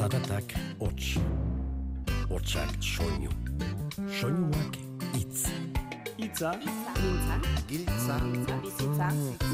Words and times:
Zaratak 0.00 0.52
hots. 0.80 1.18
Hotsak 2.30 2.70
soinu. 2.80 3.28
Soinuak 4.08 4.76
hitz. 5.12 5.42
Itza, 6.16 6.52
Giltza, 6.56 7.34
Giltza, 7.68 8.16
bizitza, 8.62 9.08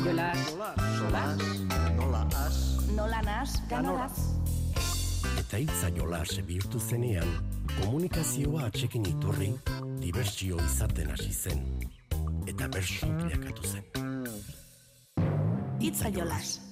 jolas, 0.05 0.45
solas, 0.98 1.43
nola 1.96 2.23
as, 2.45 2.59
nola 2.95 3.23
nas, 3.23 3.57
ganoraz. 3.69 4.12
Eta 5.43 5.59
hitza 5.59 5.91
jolas 5.96 6.39
bihurtu 6.47 6.79
zenean, 6.79 7.27
komunikazioa 7.81 8.69
atxekin 8.69 9.09
iturri, 9.17 9.51
dibertsio 9.99 10.63
izaten 10.63 11.11
hasi 11.11 11.33
zen. 11.33 11.67
Eta 12.47 12.71
bersu 12.71 13.11
bilakatu 13.19 13.67
zen. 13.67 13.85
Itza 15.91 16.15
jolas. 16.15 16.66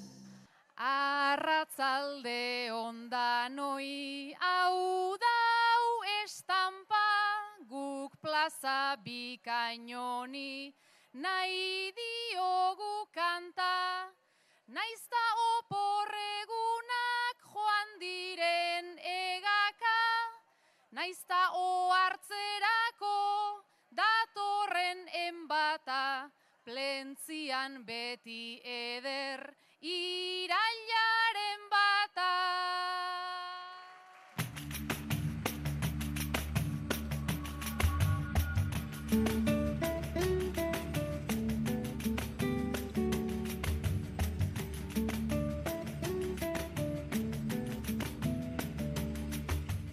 Arratzalde 1.74 2.70
ondanoi 2.70 4.34
hau 4.38 5.16
dau 5.18 5.84
estampa 6.22 7.06
guk 7.66 8.12
plaza 8.22 8.96
bikainoni 9.02 10.72
nahi 11.14 11.90
diogu 11.96 13.10
kanta 13.12 14.06
naizta 14.68 15.24
oporregunak 15.58 17.42
joan 17.42 17.98
diren 17.98 18.94
egaka. 19.02 20.30
Naizta 20.92 21.42
ohartzerako 21.58 23.18
datorren 23.90 25.08
enbata 25.26 26.30
plentzian 26.64 27.82
beti 27.84 28.62
eder 28.62 29.63
irailaren 29.84 31.62
bata. 31.72 32.30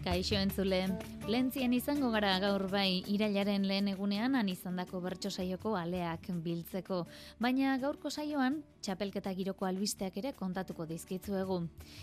Kaixo 0.06 0.36
entzule, 0.36 0.88
Lentzien 1.32 1.72
izango 1.72 2.10
gara 2.12 2.32
gaur 2.44 2.66
bai 2.68 3.06
irailaren 3.08 3.64
lehen 3.64 3.86
egunean 3.88 4.34
han 4.36 4.50
izandako 4.52 5.00
bertso 5.00 5.30
saioko 5.32 5.78
aleak 5.80 6.26
biltzeko, 6.44 7.06
baina 7.40 7.78
gaurko 7.80 8.10
saioan 8.12 8.58
txapelketa 8.84 9.32
giroko 9.38 9.64
albisteak 9.70 10.18
ere 10.20 10.34
kontatuko 10.36 10.84
dizkitzuegu. 10.90 11.62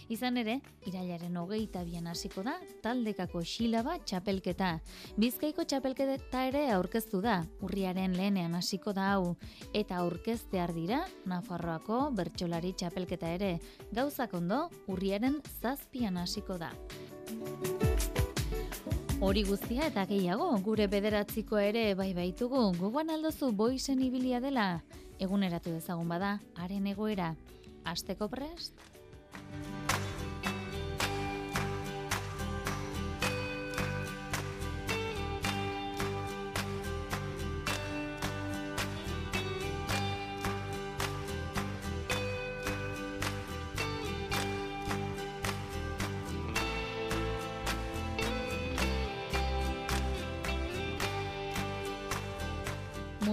Izan 0.08 0.40
ere, 0.40 0.54
irailaren 0.88 1.36
hogeita 1.36 1.82
bian 1.84 2.08
hasiko 2.08 2.46
da, 2.46 2.54
taldekako 2.80 3.42
xilaba 3.44 3.98
txapelketa. 3.98 4.70
Bizkaiko 5.20 5.66
txapelketa 5.68 6.46
ere 6.48 6.64
aurkeztu 6.78 7.20
da, 7.20 7.42
urriaren 7.60 8.16
lehenean 8.16 8.56
hasiko 8.56 8.96
da 8.96 9.10
hau, 9.10 9.34
eta 9.74 10.00
aurkeztear 10.06 10.72
dira, 10.72 11.02
Nafarroako 11.28 12.06
bertsolari 12.16 12.72
txapelketa 12.72 13.36
ere. 13.36 13.52
Gauzak 13.92 14.32
ondo, 14.40 14.70
urriaren 14.88 15.42
zazpian 15.60 16.16
hasiko 16.16 16.56
da. 16.64 16.72
Hori 19.18 19.42
guztia 19.42 19.88
eta 19.90 20.04
gehiago, 20.06 20.46
gure 20.62 20.84
bederatziko 20.86 21.58
ere 21.58 21.82
bai 21.98 22.12
baitugu, 22.14 22.60
gogoan 22.78 23.10
aldozu 23.10 23.48
boizen 23.50 23.98
ibilia 24.06 24.38
dela, 24.38 24.66
eguneratu 25.18 25.72
dezagun 25.74 26.06
bada, 26.14 26.36
haren 26.54 26.86
egoera, 26.86 27.32
asteko 27.82 28.28
prest? 28.30 28.78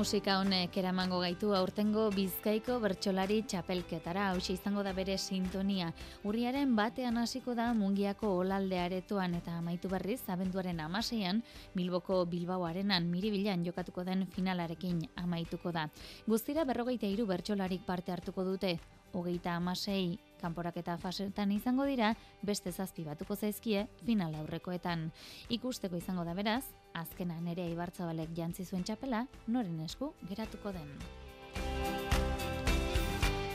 Musika 0.05 0.35
honek 0.37 0.75
eramango 0.77 1.17
gaitu 1.17 1.47
aurtengo 1.57 2.03
Bizkaiko 2.13 2.75
bertsolari 2.83 3.39
txapelketara, 3.49 4.27
hau 4.29 4.37
izango 4.53 4.83
da 4.85 4.91
bere 4.93 5.15
sintonia. 5.17 5.87
Urriaren 6.29 6.75
batean 6.77 7.17
hasiko 7.17 7.55
da 7.57 7.71
Mungiako 7.73 8.29
olalde 8.43 8.77
aretoan 8.77 9.33
eta 9.33 9.55
amaitu 9.57 9.89
berriz 9.89 10.19
abenduaren 10.29 10.83
amaseian 10.85 11.41
Bilboko 11.73 12.19
Bilbao 12.29 12.67
arenan 12.69 13.09
miribilan 13.09 13.65
jokatuko 13.65 14.03
den 14.05 14.27
finalarekin 14.27 15.01
amaituko 15.23 15.71
da. 15.71 15.87
Guztira 16.27 16.69
berrogeita 16.69 17.09
hiru 17.09 17.25
bertsolarik 17.25 17.81
parte 17.89 18.13
hartuko 18.13 18.45
dute, 18.45 18.77
hogeita 19.15 19.55
amasei 19.55 20.19
kanporaketa 20.41 20.97
fasetan 21.01 21.51
izango 21.55 21.87
dira, 21.89 22.13
beste 22.45 22.71
zazpi 22.71 23.05
batuko 23.07 23.35
zaizkie 23.35 23.87
final 24.05 24.35
aurrekoetan. 24.41 25.09
Ikusteko 25.49 25.97
izango 25.97 26.25
da 26.27 26.35
beraz, 26.37 26.63
azkena 26.93 27.39
nerea 27.41 27.71
ibartzabalek 27.71 28.35
jantzi 28.37 28.65
zuen 28.65 28.83
txapela, 28.85 29.25
noren 29.47 29.79
esku 29.87 30.13
geratuko 30.29 30.75
den. 30.75 30.91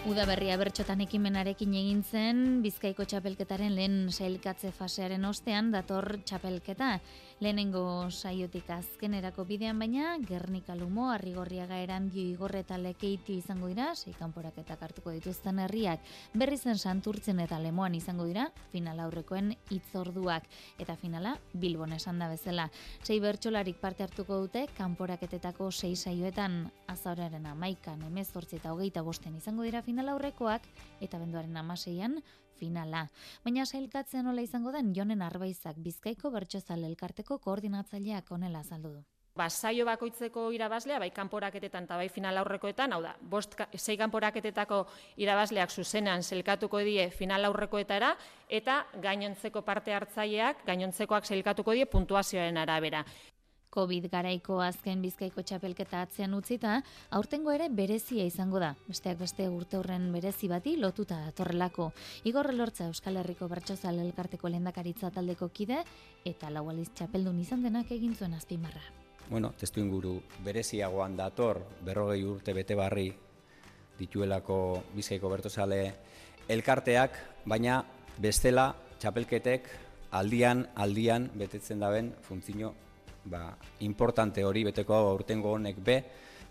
Udaberria 0.08 0.54
bertxotan 0.56 1.02
ekimenarekin 1.04 1.74
egin 1.76 1.98
zen 2.02 2.38
Bizkaiko 2.64 3.04
txapelketaren 3.04 3.74
lehen 3.76 3.98
sailkatze 4.08 4.72
fasearen 4.72 5.26
ostean 5.28 5.68
dator 5.74 6.16
txapelketa. 6.24 6.94
Lehenengo 7.40 8.10
saiotik 8.12 8.66
azkenerako 8.68 9.46
bidean 9.48 9.78
baina 9.80 10.10
Gernika 10.28 10.74
Lumo, 10.76 11.06
Arrigorriaga 11.08 11.78
Erandio 11.80 12.20
Igorre 12.34 12.60
eta 12.60 12.76
Lekeitio 12.76 13.32
izango 13.32 13.70
dira, 13.70 13.94
sei 13.96 14.12
kanporaketak 14.12 14.82
hartuko 14.84 15.14
dituzten 15.14 15.62
herriak. 15.64 16.04
Berri 16.34 16.58
zen 16.58 16.76
Santurtzen 16.76 17.40
eta 17.40 17.56
Lemoan 17.58 17.96
izango 17.96 18.26
dira 18.28 18.50
final 18.74 19.00
aurrekoen 19.06 19.54
hitzorduak 19.72 20.44
eta 20.84 20.98
finala 21.00 21.32
Bilbon 21.54 21.96
esan 21.96 22.20
da 22.20 22.28
bezala. 22.28 22.68
Sei 23.08 23.16
bertsolarik 23.24 23.80
parte 23.80 24.04
hartuko 24.04 24.42
dute 24.44 24.66
kanporaketetako 24.76 25.70
sei 25.70 25.94
saioetan 25.96 26.66
azauraren 26.92 27.48
amaikan, 27.48 28.04
emezortzi 28.04 28.60
eta 28.60 28.74
hogeita 28.76 29.00
bosten 29.00 29.40
izango 29.40 29.64
dira 29.64 29.80
final 29.80 30.12
aurrekoak 30.12 30.68
eta 31.00 31.16
benduaren 31.16 31.56
amaseian 31.56 32.20
finala. 32.60 33.06
Baina 33.46 33.66
sailkatzen 33.66 34.28
nola 34.28 34.44
izango 34.46 34.74
den 34.76 34.92
Jonen 34.96 35.22
Arbaizak 35.22 35.80
Bizkaiko 35.86 36.34
Bertsozale 36.34 36.86
elkarteko 36.92 37.40
koordinatzaileak 37.46 38.30
honela 38.36 38.62
azaldu 38.66 38.98
du. 38.98 39.02
Ba, 39.38 39.46
saio 39.48 39.84
bakoitzeko 39.86 40.48
irabazlea, 40.52 40.98
bai 40.98 41.12
kanporaketetan 41.14 41.86
eta 41.86 41.96
bai 41.96 42.08
final 42.10 42.40
aurrekoetan, 42.42 42.92
hau 42.92 42.98
da, 43.04 43.14
bost, 43.32 43.54
sei 43.78 43.96
kanporaketetako 43.96 44.80
irabazleak 45.22 45.70
zuzenean 45.70 46.26
zelkatuko 46.26 46.82
die 46.84 47.06
final 47.14 47.46
aurrekoetara, 47.48 48.10
eta 48.60 48.82
gainontzeko 49.00 49.62
parte 49.62 49.94
hartzaileak, 49.94 50.64
gainontzekoak 50.66 51.30
zelkatuko 51.30 51.78
die 51.78 51.86
puntuazioaren 51.86 52.58
arabera. 52.58 53.04
Covid 53.70 54.08
garaiko 54.10 54.56
azken 54.64 54.98
bizkaiko 55.04 55.44
txapelketa 55.46 56.00
atzean 56.02 56.32
utzita, 56.34 56.80
aurtengo 57.14 57.52
ere 57.54 57.68
berezia 57.70 58.24
izango 58.26 58.58
da. 58.58 58.72
Besteak 58.88 59.20
beste 59.20 59.46
urte 59.48 59.78
horren 59.78 60.08
berezi 60.10 60.48
bati 60.50 60.72
lotuta 60.76 61.20
datorrelako. 61.28 61.92
Igor 62.26 62.50
Lortza 62.54 62.88
Euskal 62.90 63.20
Herriko 63.20 63.46
Bertsozal 63.52 64.02
elkarteko 64.02 64.50
lehendakaritza 64.50 65.12
taldeko 65.14 65.52
kide 65.54 65.84
eta 66.26 66.50
lau 66.50 66.64
aliz 66.72 66.88
txapeldun 66.90 67.38
izan 67.44 67.62
denak 67.62 67.94
egin 67.94 68.18
zuen 68.18 68.34
azpimarra. 68.34 68.82
Bueno, 69.30 69.52
testu 69.54 69.78
inguru 69.78 70.16
bereziagoan 70.42 71.14
dator 71.16 71.62
berrogei 71.86 72.24
urte 72.26 72.52
bete 72.52 72.74
barri 72.74 73.06
dituelako 74.00 74.60
bizkaiko 74.96 75.30
bertozale 75.30 75.80
elkarteak, 76.50 77.14
baina 77.46 77.84
bestela 78.18 78.72
txapelketek 78.98 79.70
aldian, 80.10 80.66
aldian 80.74 81.30
betetzen 81.38 81.78
daben 81.78 82.16
funtzio 82.26 82.74
ba, 83.30 83.44
importante 83.86 84.44
hori 84.44 84.64
beteko 84.66 84.98
aurtengo 85.14 85.54
honek 85.54 85.78
be, 85.86 85.96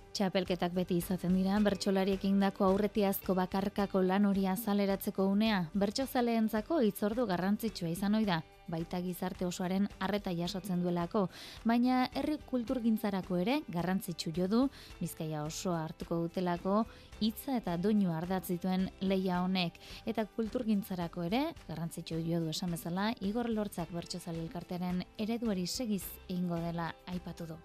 Txapelketak 0.09 0.73
beti 0.73 0.95
izaten 0.97 1.35
dira, 1.38 1.59
bertsolariek 1.61 2.23
indako 2.25 2.65
aurretiazko 2.65 3.35
bakarkako 3.38 4.01
lan 4.01 4.25
hori 4.25 4.47
azaleratzeko 4.50 5.25
unea, 5.29 5.59
bertsozaleentzako 5.77 6.79
hitzordu 6.88 7.27
garrantzitsua 7.29 7.91
izan 7.94 8.17
ohi 8.17 8.25
da, 8.25 8.39
baita 8.69 9.00
gizarte 9.06 9.45
osoaren 9.45 9.85
harreta 10.00 10.33
jasotzen 10.35 10.81
duelako, 10.81 11.27
baina 11.71 12.00
herri 12.17 12.39
kulturgintzarako 12.50 13.38
ere 13.44 13.59
garrantzitsu 13.69 14.33
jo 14.35 14.47
du, 14.50 14.61
Bizkaia 15.00 15.44
osoa 15.45 15.83
hartuko 15.85 16.17
dutelako 16.23 16.79
hitza 17.21 17.57
eta 17.59 17.75
doinu 17.77 18.13
ardatz 18.15 18.47
dituen 18.47 18.88
leia 19.01 19.44
honek. 19.44 19.77
Eta 20.09 20.25
kulturgintzarako 20.38 21.27
ere 21.29 21.44
garrantzitsu 21.67 22.17
jo 22.25 22.41
du 22.41 22.50
esan 22.56 22.73
bezala 22.73 23.11
Igor 23.21 23.51
Lortzak 23.53 23.94
bertsozale 23.94 24.41
elkartearen 24.47 25.03
ereduari 25.17 25.67
segiz 25.67 26.03
egingo 26.27 26.57
dela 26.65 26.89
aipatu 27.13 27.53
du 27.53 27.59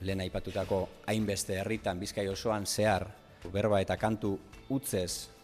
lehen 0.00 0.20
aipatutako 0.20 0.88
hainbeste 1.06 1.60
herritan 1.60 2.00
bizkai 2.00 2.26
osoan 2.28 2.66
zehar 2.66 3.06
berba 3.52 3.80
eta 3.80 3.96
kantu 3.96 4.38
utzez 4.74 5.34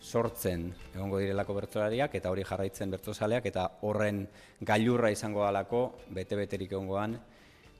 sortzen 0.00 0.70
egongo 0.94 1.18
direlako 1.20 1.54
bertsolariak 1.54 2.14
eta 2.16 2.30
hori 2.30 2.44
jarraitzen 2.48 2.90
bertsozaleak 2.90 3.46
eta 3.50 3.66
horren 3.82 4.22
gailurra 4.60 5.10
izango 5.12 5.44
dalako 5.44 5.82
bete-beterik 6.16 6.72
egongoan 6.72 7.18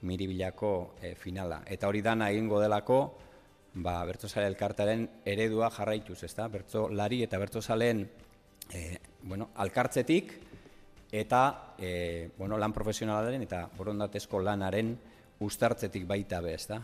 miribilako 0.01 0.95
e, 1.01 1.15
finala. 1.15 1.61
Eta 1.65 1.87
hori 1.87 2.01
dana 2.01 2.29
egingo 2.33 2.61
delako 2.61 2.99
ba, 3.73 4.03
bertsozale 4.05 4.47
elkartaren 4.49 5.07
eredua 5.25 5.69
jarraituz, 5.73 6.21
ezta? 6.23 6.47
Bertsolari 6.47 7.23
eta 7.25 7.39
bertsozaleen 7.41 8.05
e, 8.69 8.97
bueno, 9.23 9.49
alkartzetik 9.55 10.33
eta 11.11 11.73
e, 11.77 12.29
bueno, 12.37 12.57
lan 12.57 12.73
profesionalaren 12.73 13.41
eta 13.47 13.65
borondatezko 13.77 14.39
lanaren 14.45 14.95
ustartzetik 15.41 16.05
baita 16.07 16.41
be, 16.41 16.53
ezta? 16.53 16.81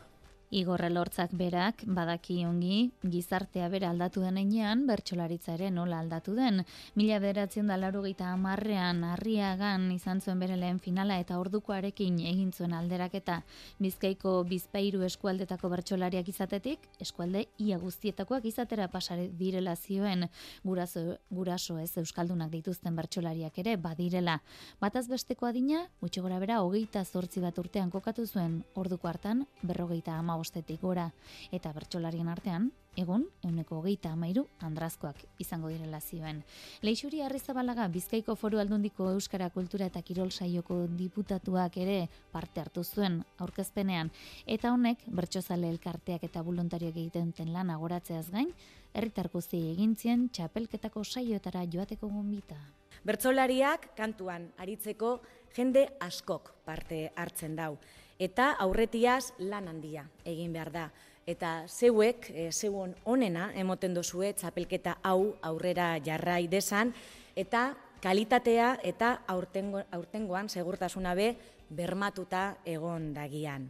Igorre 0.49 0.87
lortzak 0.87 1.33
berak, 1.35 1.81
badaki 1.91 2.37
ongi, 2.47 2.93
gizartea 3.03 3.65
bera 3.67 3.89
aldatu 3.91 4.21
den 4.23 4.37
einean, 4.39 4.85
bertxolaritza 4.87 5.57
ere 5.57 5.67
nola 5.75 5.97
aldatu 5.99 6.37
den. 6.37 6.61
Mila 6.95 7.17
beratzen 7.19 7.67
da 7.67 7.75
laru 7.75 8.05
gita 8.05 8.29
amarrean, 8.31 9.01
arriagan 9.03 9.89
izan 9.91 10.21
zuen 10.21 10.39
bere 10.39 10.55
lehen 10.55 10.79
finala 10.79 11.17
eta 11.19 11.41
ordukoarekin 11.41 12.21
egin 12.29 12.53
zuen 12.53 12.71
alderaketa. 12.77 13.41
Bizkaiko 13.83 14.37
bizpairu 14.47 15.03
eskualdetako 15.09 15.67
bertxolariak 15.73 16.31
izatetik, 16.31 16.87
eskualde 17.03 17.43
ia 17.59 17.75
guztietakoak 17.83 18.47
izatera 18.47 18.87
pasare 18.87 19.27
direla 19.27 19.75
zioen, 19.75 20.29
guraso, 20.63 21.17
guraso 21.29 21.75
ez 21.83 21.91
euskaldunak 21.99 22.55
dituzten 22.55 22.95
bertxolariak 22.95 23.59
ere 23.65 23.75
badirela. 23.75 24.39
Bataz 24.79 25.09
besteko 25.11 25.51
adina, 25.51 25.89
gutxi 25.99 26.23
gora 26.23 26.39
bera, 26.39 26.61
hogeita 26.63 27.03
zortzi 27.03 27.43
bat 27.43 27.59
urtean 27.59 27.91
kokatu 27.91 28.23
zuen, 28.25 28.61
orduko 28.79 29.11
hartan, 29.11 29.43
berrogeita 29.61 30.15
ama 30.15 30.36
bostetik 30.37 30.81
gora 30.81 31.09
eta 31.51 31.73
bertsolarien 31.73 32.29
artean, 32.29 32.71
egun, 32.97 33.27
euneko 33.45 33.77
hogeita 33.77 34.11
amairu 34.15 34.47
andrazkoak 34.65 35.19
izango 35.43 35.69
direla 35.69 35.99
zioen. 36.01 36.41
Leixuri 36.81 37.21
Arrizabalaga 37.21 37.87
Bizkaiko 37.93 38.35
Foru 38.35 38.59
Aldundiko 38.61 39.11
Euskara 39.13 39.49
Kultura 39.53 39.87
eta 39.91 40.01
Kirol 40.01 40.31
Saioko 40.31 40.79
diputatuak 40.97 41.77
ere 41.83 41.99
parte 42.33 42.63
hartu 42.63 42.83
zuen 42.83 43.21
aurkezpenean 43.43 44.09
eta 44.57 44.73
honek 44.73 45.05
bertsozale 45.07 45.69
elkarteak 45.69 46.25
eta 46.29 46.41
voluntarioak 46.41 46.97
egiten 46.97 47.31
duten 47.31 47.53
lan 47.53 47.69
agoratzeaz 47.69 48.29
gain, 48.31 48.51
herritar 48.93 49.29
guzti 49.33 49.61
egintzien 49.73 50.29
txapelketako 50.33 51.03
saioetara 51.03 51.65
joateko 51.69 52.09
gonbita. 52.09 52.57
Bertsolariak 53.05 53.91
kantuan 53.95 54.49
aritzeko 54.57 55.19
jende 55.55 55.85
askok 56.03 56.51
parte 56.65 57.11
hartzen 57.15 57.55
dau 57.55 57.75
eta 58.19 58.51
aurretiaz 58.59 59.33
lan 59.39 59.67
handia 59.67 60.07
egin 60.25 60.53
behar 60.53 60.71
da. 60.71 60.87
Eta 61.27 61.67
zeuek, 61.67 62.29
e, 62.31 62.51
zeuon 62.51 62.95
onena, 63.05 63.51
emoten 63.55 63.93
dozue 63.93 64.31
txapelketa 64.33 64.97
hau 65.03 65.35
aurrera 65.41 65.97
jarrai 66.03 66.47
desan, 66.47 66.93
eta 67.35 67.73
kalitatea 68.01 68.77
eta 68.83 69.17
aurtengo, 69.27 69.83
aurtengoan 69.91 70.49
segurtasuna 70.49 71.13
be 71.15 71.35
bermatuta 71.69 72.57
egon 72.65 73.13
dagian. 73.13 73.69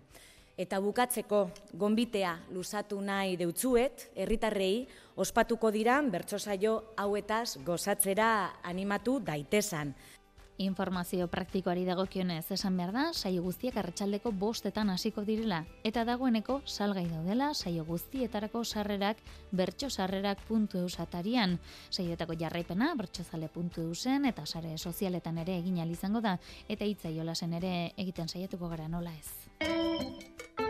Eta 0.57 0.79
bukatzeko 0.81 1.43
gonbitea 1.77 2.31
luzatu 2.49 2.97
nahi 3.01 3.35
deutzuet, 3.37 4.07
herritarrei 4.17 4.87
ospatuko 5.21 5.69
dira 5.73 5.99
bertsosaio 6.01 6.93
hauetaz 6.97 7.59
gozatzera 7.65 8.29
animatu 8.65 9.19
daitesan. 9.21 9.93
Informazio 10.57 11.27
praktikoari 11.29 11.83
dagokionez 11.85 12.47
esan 12.55 12.77
behar 12.79 12.91
da, 12.93 13.03
saio 13.13 13.43
guztiak 13.45 13.75
arratsaldeko 13.77 14.31
bostetan 14.33 14.89
hasiko 14.89 15.21
direla. 15.21 15.59
Eta 15.85 16.01
dagoeneko 16.07 16.61
salgai 16.65 17.05
daudela 17.11 17.51
saio 17.53 17.85
guztietarako 17.85 18.63
sarrerak 18.65 19.21
bertxosarrerak.eu 19.51 20.89
satarian. 20.89 21.59
Saioetako 21.91 22.33
jarraipena 22.41 22.93
bertxozale.eu 22.97 23.93
zen 23.93 24.25
eta 24.25 24.45
sare 24.45 24.77
sozialetan 24.77 25.37
ere 25.37 25.59
egin 25.59 25.77
izango 25.91 26.21
da. 26.21 26.39
Eta 26.67 26.85
hitza 26.85 27.09
jolasen 27.13 27.53
ere 27.53 27.93
egiten 27.95 28.27
saiatuko 28.27 28.67
gara 28.67 28.87
nola 28.87 29.13
ez. 29.13 30.66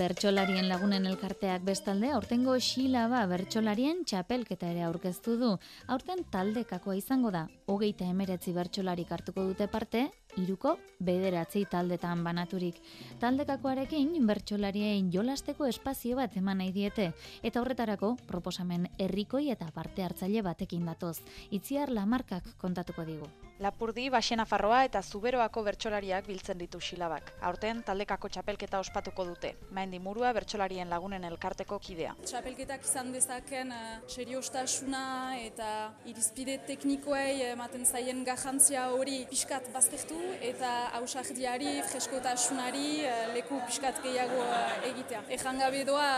Bertxolarien 0.00 0.64
lagunen 0.70 1.04
elkarteak 1.04 1.60
bestalde, 1.66 2.08
aurtengo 2.16 2.54
xilaba 2.64 3.18
bertxolarien 3.28 3.98
txapelketa 4.08 4.70
ere 4.72 4.86
aurkeztu 4.86 5.34
du. 5.36 5.50
Aurten 5.92 6.22
taldekakoa 6.32 6.94
izango 6.96 7.28
da, 7.34 7.42
hogeita 7.68 8.08
emeretzi 8.08 8.54
bertxolarik 8.56 9.12
hartuko 9.12 9.44
dute 9.50 9.68
parte, 9.68 10.06
iruko 10.40 10.78
bederatzi 11.04 11.66
taldetan 11.68 12.24
banaturik. 12.24 12.80
Taldekakoarekin 13.20 14.16
bertsolarien 14.32 15.12
jolasteko 15.12 15.68
espazio 15.68 16.16
bat 16.16 16.40
eman 16.40 16.62
nahi 16.64 16.72
diete 16.72 17.10
eta 17.42 17.60
horretarako 17.60 18.14
proposamen 18.32 18.88
herrikoi 18.96 19.50
eta 19.52 19.68
parte 19.74 20.08
hartzaile 20.08 20.40
batekin 20.48 20.88
datoz. 20.88 21.18
Itziar 21.50 21.92
Lamarkak 21.92 22.54
kontatuko 22.56 23.04
digu. 23.04 23.28
Lapurdi, 23.60 24.06
Baxena 24.08 24.46
Farroa 24.48 24.86
eta 24.86 25.02
Zuberoako 25.04 25.60
bertsolariak 25.66 26.24
biltzen 26.30 26.56
ditu 26.56 26.78
xilabak. 26.80 27.26
Aurten 27.44 27.82
taldekako 27.84 28.30
txapelketa 28.32 28.78
ospatuko 28.80 29.26
dute. 29.28 29.50
Maendi 29.76 29.98
murua 30.00 30.30
bertsolarien 30.32 30.88
lagunen 30.88 31.26
elkarteko 31.28 31.76
kidea. 31.84 32.14
Txapelketak 32.24 32.86
izan 32.88 33.10
dezaken 33.12 33.74
uh, 33.76 33.82
seriostasuna 34.08 35.02
eta 35.42 35.68
irizpide 36.08 36.54
teknikoei 36.70 37.50
ematen 37.50 37.84
zaien 37.84 38.22
garrantzia 38.24 38.86
hori 38.94 39.26
pixkat 39.28 39.68
baztertu 39.74 40.16
eta 40.40 40.72
hausardiari, 40.96 41.74
freskotasunari 41.90 43.04
uh, 43.10 43.20
leku 43.36 43.60
pixkat 43.68 44.00
gehiago 44.06 44.40
uh, 44.46 44.88
egitea. 44.88 45.20
Ejan 45.36 45.60
gabe 45.66 45.84
doa 45.90 46.08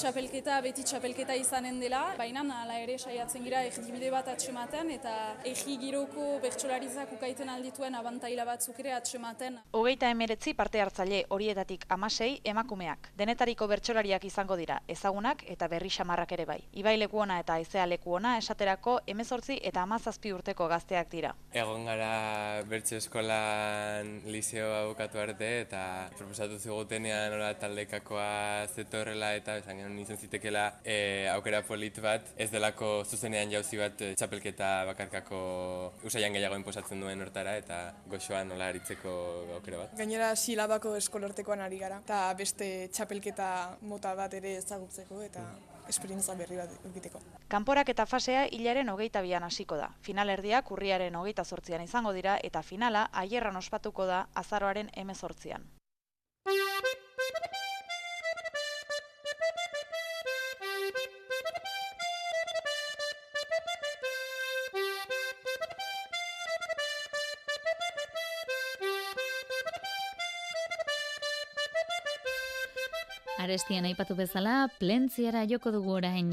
txapelketa 0.00 0.62
beti 0.64 0.88
txapelketa 0.88 1.36
izanen 1.44 1.76
dela, 1.84 2.06
baina 2.16 2.48
ala 2.62 2.80
ere 2.80 2.96
saiatzen 2.96 3.44
gira 3.44 3.66
erdibide 3.68 4.08
bat 4.16 4.32
atxematen 4.32 4.96
eta 4.96 5.14
egi 5.52 5.76
giroko 5.84 6.32
bertsolari 6.40 6.85
jaurlaritzak 6.86 7.12
ukaiten 7.16 7.48
aldituen 7.50 7.94
abantaila 7.94 8.44
batzuk 8.46 8.78
ere 8.80 8.92
atsematen. 8.94 9.58
Hogeita 9.74 10.10
emeretzi 10.10 10.54
parte 10.54 10.80
hartzaile 10.80 11.24
horietatik 11.30 11.84
amasei 11.90 12.40
emakumeak. 12.44 13.10
Denetariko 13.18 13.66
bertsolariak 13.66 14.24
izango 14.24 14.56
dira, 14.56 14.78
ezagunak 14.88 15.42
eta 15.50 15.68
berri 15.68 15.90
xamarrak 15.90 16.32
ere 16.32 16.44
bai. 16.46 16.60
Ibai 16.72 16.96
lekuona 16.98 17.40
eta 17.40 17.56
aizea 17.58 17.86
lekuona 17.86 18.36
esaterako 18.38 19.00
emezortzi 19.06 19.58
eta 19.62 19.82
amazazpi 19.82 20.32
urteko 20.32 20.68
gazteak 20.68 21.10
dira. 21.10 21.34
Egon 21.52 21.86
gara 21.86 22.62
bertso 22.68 22.96
eskolan 23.00 24.22
liceo 24.26 24.72
abukatu 24.82 25.18
arte 25.18 25.50
eta 25.62 25.82
proposatu 26.16 26.58
zigutenean 26.58 27.34
ora 27.34 27.52
taldekakoa 27.58 28.66
zetorrela 28.74 29.34
eta 29.34 29.58
esan 29.62 29.82
genuen 29.82 29.98
izan 30.04 30.18
zitekela 30.18 30.66
e, 30.84 31.26
aukera 31.34 31.62
polit 31.66 31.98
bat 32.02 32.32
ez 32.36 32.50
delako 32.52 33.02
zuzenean 33.04 33.50
jauzi 33.50 33.80
bat 33.80 34.00
e, 34.00 34.14
txapelketa 34.14 34.72
bakarkako 34.92 35.42
usaian 36.06 36.32
gehiago 36.36 36.56
osatzen 36.76 37.00
duen 37.00 37.22
hortara 37.24 37.56
eta 37.56 37.78
goxoa 38.10 38.42
nola 38.44 38.68
aritzeko 38.72 39.12
aukera 39.56 39.80
bat. 39.84 39.94
Gainera 39.96 40.34
silabako 40.36 40.94
eskolortekoan 41.00 41.62
ari 41.64 41.78
gara 41.80 42.02
eta 42.04 42.20
beste 42.36 42.68
txapelketa 42.92 43.48
mota 43.92 44.14
bat 44.18 44.34
ere 44.36 44.56
ezagutzeko 44.60 45.22
eta 45.24 45.46
esperientza 45.88 46.34
berri 46.34 46.58
bat 46.58 46.72
egiteko. 46.90 47.22
Kanporak 47.48 47.88
eta 47.94 48.06
fasea 48.10 48.44
hilaren 48.52 48.90
hogeita 48.92 49.22
bian 49.22 49.46
hasiko 49.46 49.78
da. 49.80 49.92
Finalerdiak 50.02 50.70
urriaren 50.74 51.16
hogeita 51.16 51.44
zortzian 51.44 51.86
izango 51.86 52.12
dira 52.12 52.36
eta 52.42 52.62
finala 52.62 53.08
aierran 53.24 53.56
ospatuko 53.56 54.06
da 54.06 54.26
azaroaren 54.34 54.90
emezortzian. 54.94 55.64
Arestian 73.46 73.84
aipatu 73.86 74.16
bezala, 74.18 74.66
plentziara 74.80 75.44
joko 75.46 75.70
dugu 75.70 75.92
orain 75.94 76.32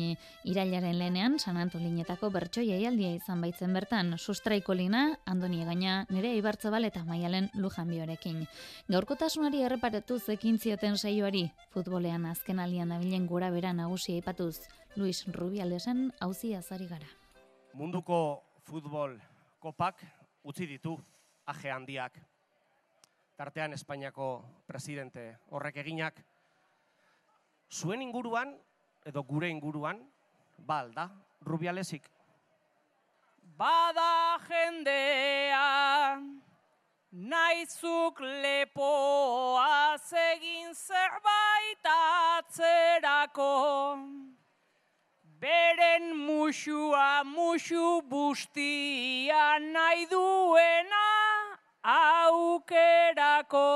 irailaren 0.49 0.95
lehenean 0.97 1.35
San 1.37 1.59
Antolinetako 1.61 2.31
bertso 2.33 2.63
jaialdia 2.65 3.11
izan 3.13 3.43
baitzen 3.45 3.75
bertan, 3.77 4.15
sustraiko 4.17 4.73
lina, 4.73 5.03
andoni 5.29 5.61
gaina, 5.67 6.07
nire 6.09 6.31
ibartzabal 6.39 6.89
eta 6.89 7.03
maialen 7.05 7.51
lujan 7.53 7.93
biorekin. 7.93 8.41
Gaurkotasunari 8.89 9.61
erreparatu 9.61 10.17
zekin 10.17 10.57
zioten 10.57 10.97
saioari, 10.97 11.43
futbolean 11.75 12.25
azken 12.31 12.63
alian 12.65 12.89
nabilen 12.89 13.29
gora 13.29 13.51
bera 13.53 13.77
nagusia 13.77 14.17
aipatuz, 14.17 14.65
Luis 14.95 15.21
Rubialesen 15.37 16.07
hauzi 16.19 16.55
azari 16.57 16.89
gara. 16.89 17.13
Munduko 17.77 18.41
futbol 18.65 19.19
kopak 19.61 20.01
utzi 20.41 20.65
ditu 20.65 20.97
aje 21.45 21.69
handiak. 21.69 22.17
Tartean 23.37 23.77
Espainiako 23.77 24.33
presidente 24.65 25.35
horrek 25.53 25.83
eginak, 25.85 26.17
zuen 27.73 28.01
inguruan, 28.05 28.53
edo 29.05 29.23
gure 29.25 29.49
inguruan, 29.49 29.97
ba 30.57 30.79
alda, 30.83 31.09
rubialesik. 31.41 32.05
Bada 33.57 34.37
jendea, 34.47 36.21
naizuk 37.11 38.19
lepoa 38.43 39.97
zegin 39.97 40.73
zerbait 40.73 41.89
atzerako. 41.95 43.49
Beren 45.41 46.13
musua 46.15 47.23
musu 47.25 48.01
bustia 48.07 49.59
nahi 49.59 50.05
duena 50.13 51.07
aukerako. 51.83 53.67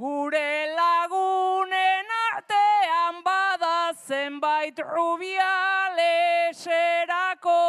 Gure 0.00 0.52
lagunen 0.80 2.08
artean 2.32 3.16
bada 3.22 3.92
zenbait 4.08 4.76
rubialeserako. 4.92 7.64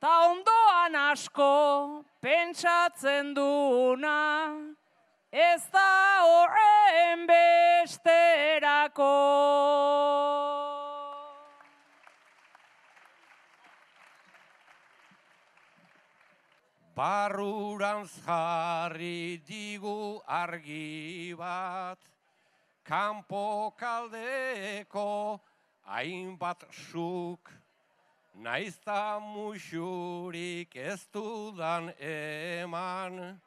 Ta 0.00 0.12
ondoan 0.30 0.94
asko 1.12 1.54
pentsatzen 2.20 3.26
duna, 3.36 4.22
ez 5.30 5.62
da 5.70 5.92
horren 6.26 7.20
besterako. 7.30 9.14
Barrurantz 16.94 18.12
jarri 18.24 19.42
digu 19.46 20.20
argi 20.28 21.34
bat, 21.34 21.98
kanpo 22.86 23.74
kaldeko 23.76 25.40
hainbat 25.88 26.62
suk, 26.70 27.50
naizta 28.38 29.18
musurik 29.18 30.76
ez 30.76 31.00
dudan 31.12 31.90
eman, 31.98 33.40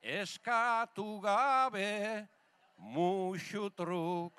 eskatu 0.00 1.20
gabe 1.20 2.28
musutruk, 2.78 4.38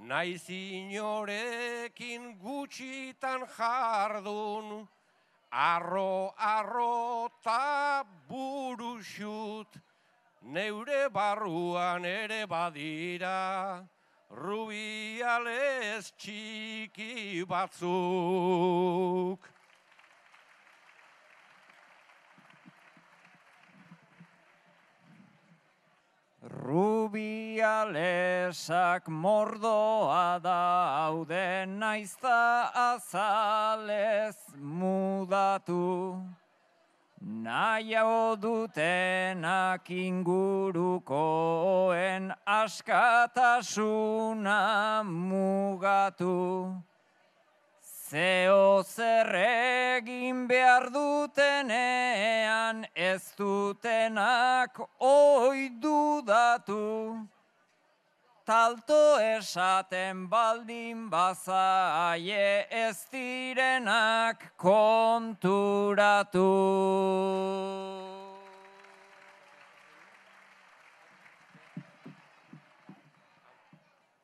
naiz 0.00 0.48
inorekin 0.48 2.38
gutxitan 2.40 3.44
jardun, 3.56 4.88
Arro, 5.52 6.34
arro, 6.36 7.30
ta 7.42 8.04
burusut, 8.28 9.68
neure 10.42 11.08
barruan 11.08 12.04
ere 12.04 12.46
badira, 12.46 13.86
rubiales 14.30 16.12
txiki 16.18 17.44
batzuk. 17.46 19.45
Rubialesak 28.46 29.08
mordoa 29.08 30.38
daude 30.38 31.66
naizta 31.66 32.70
azalez 32.94 34.36
mudatu. 34.62 36.22
Nahiago 37.20 38.36
dutenak 38.38 39.90
ingurukoen 39.90 41.14
askatasuna 42.46 43.82
mugatu. 45.02 46.82
Zeo 47.82 48.82
zer 48.84 49.34
egin 49.34 50.46
behar 50.46 50.90
dutenean 50.92 52.86
ez 52.94 53.32
dutenak 53.36 54.78
oi 55.00 55.70
dudatu. 55.80 57.26
Talto 58.46 59.18
esaten 59.18 60.30
baldin 60.30 61.10
bazaie 61.10 62.66
ez 62.70 62.98
direnak 63.10 64.54
konturatu. 64.56 66.46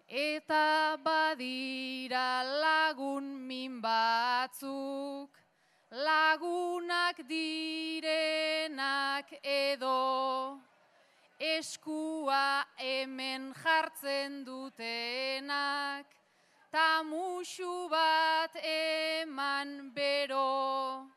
Eta 0.07 0.97
badira 1.03 2.45
lagun 2.63 3.27
min 3.49 3.83
batzuk, 3.83 5.31
lagunak 5.91 7.27
direnak 7.27 8.07
edo, 9.43 10.61
eskua 11.43 12.65
hemen 12.79 13.53
jartzen 13.63 14.45
dutenak, 14.47 16.07
ta 16.71 17.03
musu 17.03 17.89
bat 17.91 18.55
eman 18.63 19.91
bero, 19.95 21.11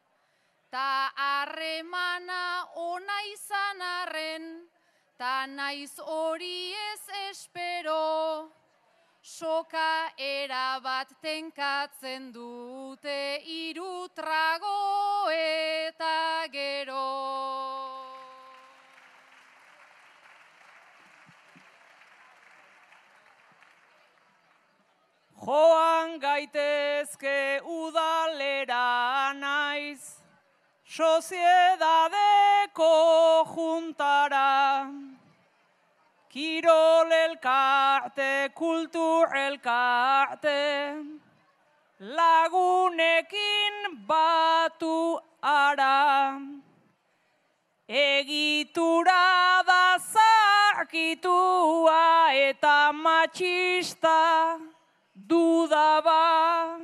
ta 0.72 1.13
harremana 1.15 2.65
ona 2.75 3.20
izan 3.29 3.82
arren, 3.82 4.46
ta 5.17 5.46
naiz 5.46 5.94
hori 6.01 6.74
ez 6.74 7.05
espero, 7.29 8.50
soka 9.22 10.10
erabat 10.17 11.13
tenkatzen 11.22 12.32
dute 12.34 13.41
hiru 13.46 14.08
Joan 25.44 26.20
gaitezke 26.20 27.60
udalera 27.68 29.34
naiz, 29.36 30.24
soziedadeko 30.88 33.44
juntara. 33.54 34.88
Kirol 36.30 37.12
elkarte, 37.12 38.50
kultur 38.56 39.27
elkarte, 39.36 41.04
lagunekin 42.00 44.08
batu 44.08 45.20
ara. 45.42 46.39
Egitura 47.88 49.63
da 49.68 50.00
zarkitua 50.00 52.04
eta 52.34 52.92
matxista 52.94 54.64
dudaba. 55.27 56.79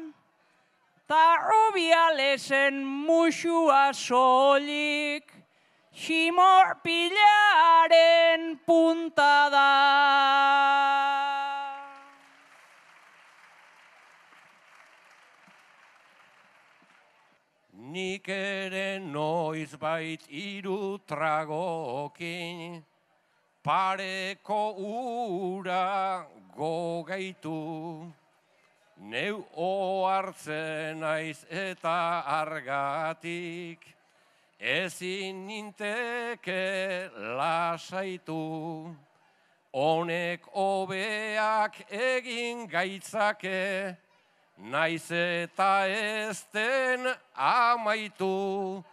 Ta 1.07 1.37
rubialesen 1.43 2.85
musua 2.85 3.91
solik, 3.93 5.27
ximor 5.93 6.75
pilaren 6.83 8.59
punta 8.65 9.49
da. 9.51 9.71
Nik 17.91 18.29
ere 18.29 18.99
noiz 18.99 19.75
bait 19.75 20.23
iru 20.29 20.97
tragokin, 21.05 22.81
pareko 23.63 24.63
ura 24.79 26.25
gogaitu. 26.55 28.13
Neu 29.01 29.39
ohartzen 29.57 30.99
naiz 31.01 31.41
eta 31.49 32.21
argatik, 32.21 33.81
ezin 34.59 35.47
ninteke 35.47 37.09
lasaitu. 37.17 38.93
Honek 39.73 40.45
hobeak 40.53 41.81
egin 41.89 42.67
gaitzake, 42.69 43.97
naiz 44.69 45.09
eta 45.09 45.87
ez 45.87 46.45
den 46.53 47.09
amaitu. 47.33 48.83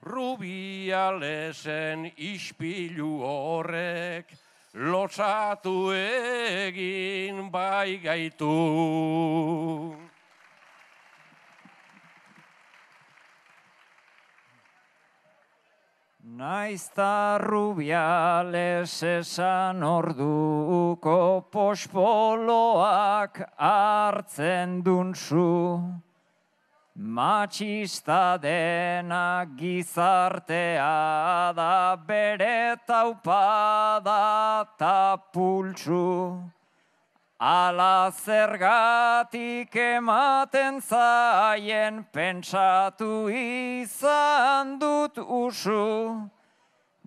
Rubialesen 0.00 2.08
ispilu 2.16 3.20
horrek, 3.20 4.32
lotsatu 4.74 5.92
egin 5.94 7.50
bai 7.50 8.00
gaitu. 8.02 9.96
Naizta 16.38 17.38
rubiales 17.40 19.02
esan 19.02 19.82
orduko 19.82 21.48
pospoloak 21.50 23.40
hartzen 23.58 24.82
dunzu. 24.84 26.07
Matxista 27.00 28.36
dena 28.42 29.46
gizartea 29.56 31.52
da 31.54 31.94
bere 31.94 32.76
taupada 32.88 34.66
ta 34.76 35.16
pultsu. 35.32 36.42
Ala 37.38 38.10
zergatik 38.10 39.76
ematen 39.76 40.80
zaien 40.82 42.04
pentsatu 42.12 43.30
izan 43.30 44.80
dut 44.80 45.18
usu. 45.18 46.28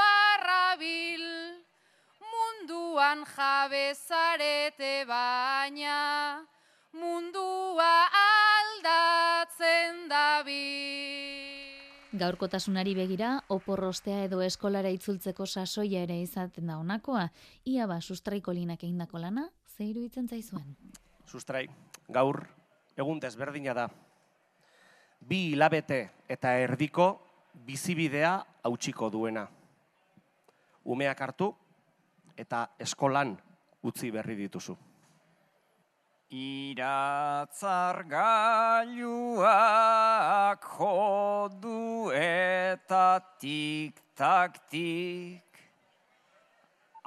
barrabil, 0.00 1.26
munduan 2.32 3.24
jabezarete 3.34 5.04
baina, 5.12 6.00
mundua 6.92 7.94
aldatzen 8.24 10.08
dabil. 10.08 11.17
Gaurkotasunari 12.18 12.96
begira, 12.98 13.44
oporrostea 13.54 14.24
edo 14.26 14.40
eskolara 14.42 14.90
itzultzeko 14.90 15.46
sasoia 15.46 16.00
ere 16.02 16.16
izaten 16.18 16.66
da 16.66 16.78
honakoa, 16.80 17.28
ia 17.64 17.86
ba 17.86 18.00
sustraiko 18.00 18.52
linak 18.52 18.82
egindako 18.82 19.20
lana, 19.22 19.44
ze 19.76 19.86
iruditzen 19.86 20.26
zaizuen? 20.26 20.74
Sustrai, 21.26 21.68
gaur 22.08 22.40
egun 22.98 23.20
desberdina 23.22 23.74
da. 23.76 23.86
Bi 25.20 25.52
hilabete 25.52 26.00
eta 26.28 26.56
erdiko 26.58 27.08
bizibidea 27.68 28.34
hautsiko 28.66 29.10
duena. 29.14 29.46
Umeak 30.84 31.22
hartu 31.22 31.52
eta 32.36 32.66
eskolan 32.82 33.36
utzi 33.82 34.10
berri 34.10 34.34
dituzu. 34.42 34.74
Iratzar 36.30 38.04
gailuak 38.04 39.48
jodu 40.60 42.12
eta 42.12 43.20
tik-tak-tik 43.40 45.40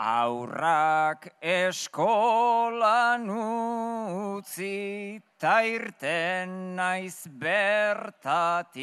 Aurrak 0.02 1.38
eskolan 1.40 3.30
utzi 3.30 5.22
ta 5.38 5.62
irten 5.70 6.76
naiz 6.76 7.28
bertatik. 7.30 8.82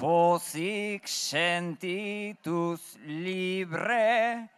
Pozik 0.00 1.04
sentituz 1.04 2.96
libre 3.04 4.48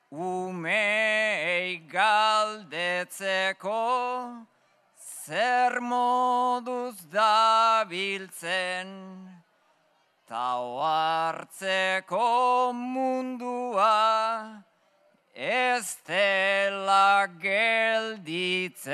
Umei 0.10 1.86
galdetzeko 1.94 3.86
zer 4.98 5.80
moduz 5.80 6.98
dabiltzen. 7.14 8.90
Tau 10.26 10.82
hartzeko 10.82 12.74
mundua 12.74 13.94
ez 15.40 15.96
dela 16.04 17.28
gelditzen. 17.40 18.92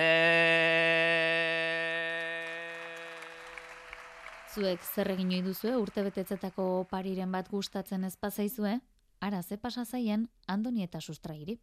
Zuek 4.53 4.83
zer 4.85 5.09
egin 5.15 5.31
ohi 5.33 5.41
duzue 5.41 5.73
urte 5.73 6.03
betetzetako 6.05 6.85
pariren 6.91 7.31
bat 7.33 7.49
gustatzen 7.49 8.05
ez 8.05 8.13
pazaizue? 8.15 8.77
Ara 9.25 9.41
ze 9.41 9.57
pasa 9.57 9.85
zaien 9.85 10.29
Andoni 10.47 10.83
eta 10.83 11.01
Sustrairi. 11.01 11.57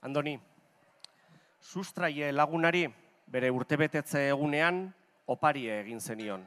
Andoni, 0.00 0.38
Sustraie 1.60 2.32
lagunari 2.32 2.86
bere 3.28 3.50
urtebetetze 3.50 4.28
egunean 4.30 4.88
oparie 5.26 5.80
egin 5.82 6.00
zenion. 6.00 6.44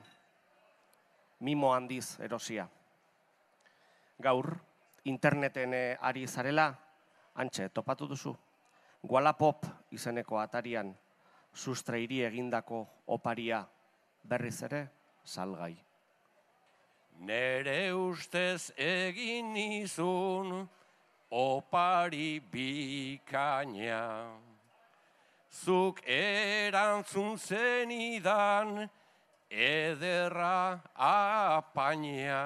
Mimo 1.40 1.74
handiz 1.76 2.20
erosia. 2.20 2.68
Gaur, 4.18 4.58
interneten 5.06 5.74
eh, 5.74 5.98
ari 6.02 6.26
zarela, 6.28 6.87
antxe, 7.38 7.70
topatu 7.70 8.08
duzu. 8.10 8.36
Wallapop 9.04 9.66
izeneko 9.94 10.40
atarian 10.42 10.94
sustrairi 11.54 12.24
egindako 12.26 12.86
oparia 13.08 13.62
berriz 14.24 14.62
ere 14.68 14.82
salgai. 15.24 15.76
Nere 17.20 17.94
ustez 17.94 18.72
egin 18.78 19.56
izun 19.58 20.68
opari 21.32 22.40
bikaina. 22.52 24.04
Zuk 25.50 26.02
erantzun 26.06 27.38
zenidan 27.38 28.90
ederra 29.50 30.80
apaina. 30.94 32.44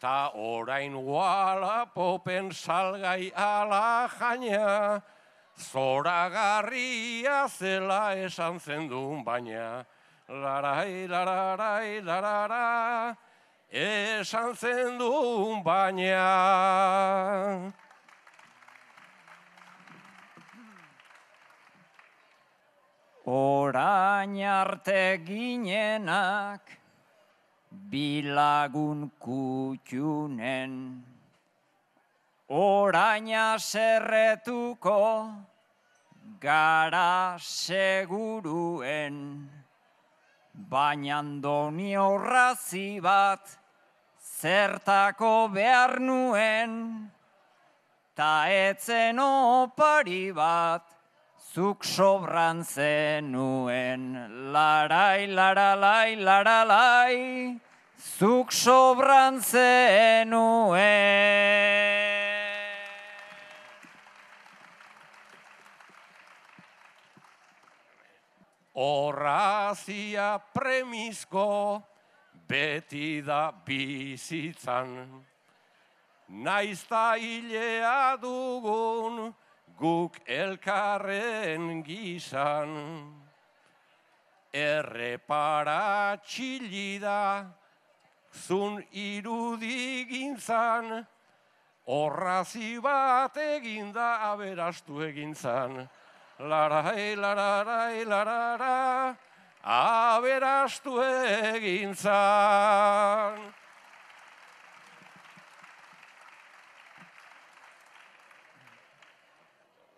Ta 0.00 0.32
orain 0.34 0.92
popen 1.94 2.50
salgai 2.50 3.32
ala 3.34 4.08
jaina, 4.08 5.02
zoragarria 5.56 7.48
zela 7.48 8.16
esan 8.16 8.58
zendun 8.58 9.24
baina. 9.24 9.84
Larai, 10.28 11.06
lararai, 11.06 12.02
larara, 12.02 13.16
esan 13.70 14.54
zendun 14.54 15.62
baina. 15.64 17.72
Orain 23.26 24.36
arte 24.44 25.18
ginenak 25.24 26.83
bilagun 27.90 29.10
kutxunen. 29.20 31.02
Oraina 32.48 33.58
serretuko 33.58 35.32
gara 36.40 37.36
seguruen. 37.38 39.18
Baina 40.54 41.22
doni 41.42 41.94
horrazi 41.96 43.00
bat 43.02 43.58
zertako 44.40 45.48
behar 45.52 45.98
nuen. 46.00 47.10
Ta 48.14 48.46
etzen 48.46 49.18
opari 49.18 50.30
bat 50.32 50.84
zuk 51.54 51.84
sobran 51.84 52.62
zenuen. 52.62 54.04
Larai, 54.52 55.26
laralai, 55.26 56.16
laralai, 56.18 57.60
zuk 58.04 58.52
sobran 58.52 59.40
zenuen. 59.40 60.74
Horrazia 68.74 70.38
premizko 70.52 71.82
beti 72.48 73.22
da 73.24 73.52
bizitzan. 73.64 75.24
Naizta 76.28 77.14
hilea 77.16 78.16
dugun 78.20 79.32
guk 79.78 80.20
elkarren 80.26 81.82
gizan. 81.86 82.72
Errepara 84.52 86.18
txilida 86.22 87.63
zun 88.34 88.84
irudigintzan. 88.92 91.06
Horrazi 91.86 92.82
bat 92.82 93.36
eginda 93.36 94.18
aberastu 94.32 95.02
egintzan. 95.06 95.88
Larai, 96.40 97.14
lararai, 97.14 98.04
larara, 98.04 99.16
aberastu 99.62 101.00
egintzan. 101.54 103.38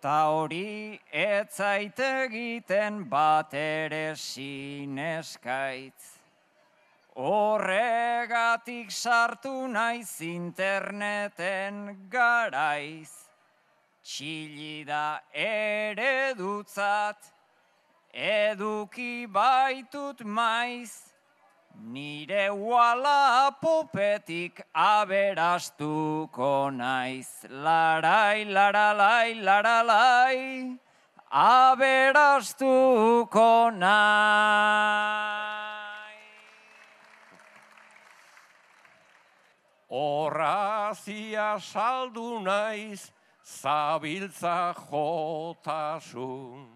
Ta 0.01 0.31
hori 0.31 1.01
ez 1.11 1.61
egiten 1.61 3.09
bat 3.09 3.55
ere 3.55 4.15
sineskaitz. 4.15 6.16
Horregatik 7.17 8.91
sartu 8.93 9.67
naiz 9.73 10.21
interneten 10.21 11.97
garaiz. 12.13 13.09
Txilida 14.05 15.23
ere 15.33 16.35
dutzat, 16.37 17.17
eduki 18.13 19.27
baitut 19.33 20.21
maiz, 20.21 20.93
nire 21.81 22.51
wala 22.53 23.51
popetik 23.63 24.61
aberastuko 24.75 26.71
naiz. 26.71 27.29
Larai, 27.49 28.45
laralai, 28.45 29.41
laralai, 29.41 30.79
aberastuko 31.33 32.51
naiz. 33.73 35.66
Horrazia 39.91 41.61
saldu 41.61 42.41
naiz, 42.43 43.13
zabiltza 43.45 44.75
jotasun. 44.75 46.67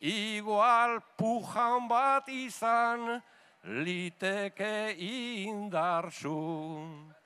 Igual 0.00 1.00
pujan 1.18 1.88
bat 1.88 2.28
izan, 2.28 3.20
liteke 3.64 4.94
indarsun. 4.96 7.18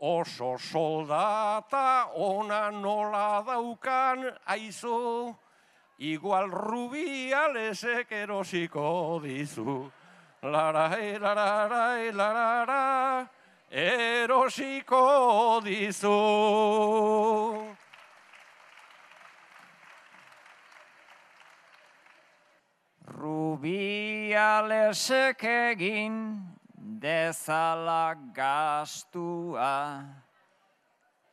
oso 0.00 0.56
soldata 0.58 2.10
ona 2.14 2.70
nola 2.70 3.42
daukan 3.42 4.30
aizu, 4.46 5.34
igual 5.98 6.50
rubialesek 6.50 8.12
erosiko 8.12 9.20
dizu. 9.22 9.90
Larai, 10.42 11.18
lararai, 11.18 12.12
larara, 12.14 13.26
erosiko 13.70 15.60
dizu. 15.64 16.18
Rubialesek 24.28 25.44
egin 25.44 26.40
dezala 27.00 28.14
gastua. 28.34 30.04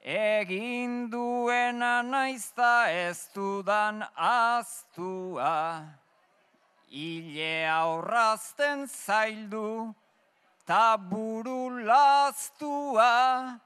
Egin 0.05 1.09
duena 1.09 2.01
naizta 2.03 2.89
ez 2.91 3.29
dudan 3.33 4.03
aztua. 4.15 5.85
Ile 6.91 7.67
aurrazten 7.67 8.87
zaildu, 8.87 9.93
ta 10.65 10.97
buru 10.97 11.85
laztua. 11.85 13.61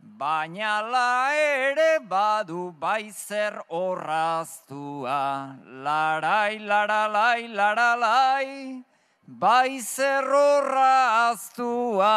Baina 0.00 0.80
la 0.80 1.34
ere 1.34 2.00
badu 2.00 2.72
baizer 2.72 3.62
horraztua. 3.68 5.58
Larai, 5.84 6.58
laralai, 6.58 7.48
laralai, 7.48 8.84
baizer 9.26 10.24
horraztua. 10.24 12.16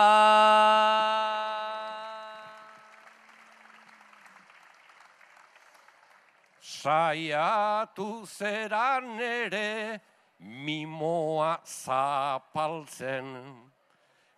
Saiatu 6.62 8.28
zeran 8.28 9.20
ere 9.20 10.02
mimoa 10.40 11.60
zapaltzen. 11.64 13.73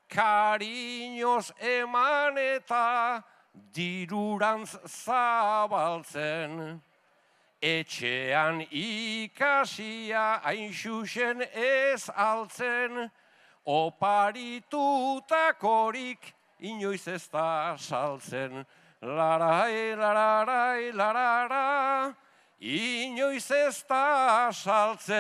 Kariñoz 0.10 1.52
eman 1.60 2.38
eta 2.38 3.24
dirurantz 3.74 4.78
zabaltzen. 4.86 6.82
Etxean 7.62 8.68
ikasia 8.70 10.42
hain 10.44 10.72
ez 11.54 12.10
altzen, 12.16 13.12
oparitutakorik 13.66 16.36
inoiz 16.60 17.08
ez 17.08 17.30
da 17.32 17.78
saltzen. 17.78 18.66
Larai, 19.02 19.96
lararai, 19.96 20.92
larara, 20.94 22.14
inoiz 22.60 23.52
ez 23.52 23.84
da 23.90 24.52
saltzen. 24.52 25.16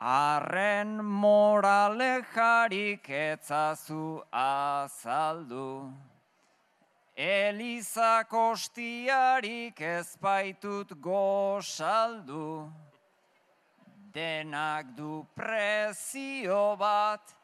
Arren 0.00 1.04
morale 1.04 2.24
jarik 2.34 3.10
etzazu 3.10 4.22
azaldu. 4.32 5.92
Eliza 7.14 8.24
kostiarik 8.24 9.80
ezpaitut 9.80 10.88
gosaldu. 11.02 12.72
Denak 14.14 14.96
du 14.96 15.26
prezio 15.36 16.76
bat, 16.78 17.36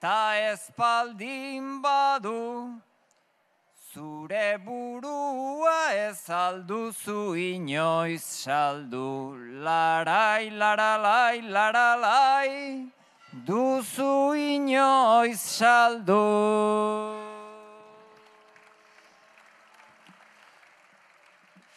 ta 0.00 0.32
espaldin 0.52 1.82
badu. 1.82 2.80
Zure 3.94 4.58
burua 4.58 5.94
ez 5.94 6.28
alduzu 6.28 7.36
inoiz 7.38 8.24
saldu, 8.26 9.38
larai, 9.62 10.50
laralai, 10.50 11.38
laralai, 11.56 12.90
duzu 13.46 14.34
inoiz 14.34 15.38
saldu. 15.38 16.18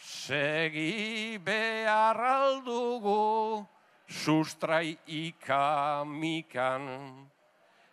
Segi 0.02 1.38
behar 1.38 2.18
aldugu, 2.18 3.64
sustrai 4.08 4.98
ikamikan. 5.06 6.84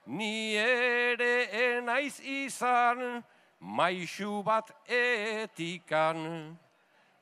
Ni 0.07 0.57
ere 0.57 1.37
enaiz 1.61 2.19
izan, 2.19 3.21
maixu 3.59 4.43
bat 4.43 4.71
etikan. 4.87 6.57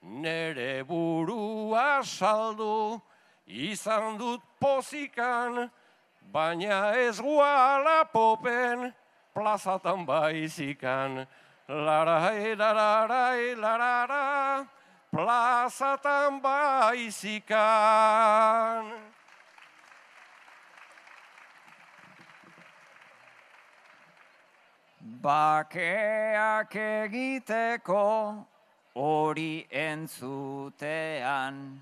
Nere 0.01 0.83
burua 0.83 2.03
saldu, 2.03 3.01
izan 3.47 4.17
dut 4.17 4.41
pozikan, 4.59 5.71
baina 6.31 6.91
ez 6.99 7.21
guala 7.21 8.03
popen, 8.11 8.93
plazatan 9.33 10.05
baizikan. 10.05 11.27
Larai, 11.69 12.55
lararai, 12.59 13.55
larara, 13.55 14.67
plazatan 15.09 16.41
baizikan. 16.43 17.53
Bakeak 25.23 26.75
egiteko 26.75 28.43
hori 28.95 29.65
entzutean. 29.71 31.79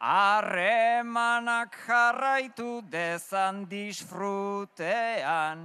Harremanak 0.00 1.76
jarraitu 1.84 2.80
dezan 2.88 3.66
disfrutean. 3.68 5.60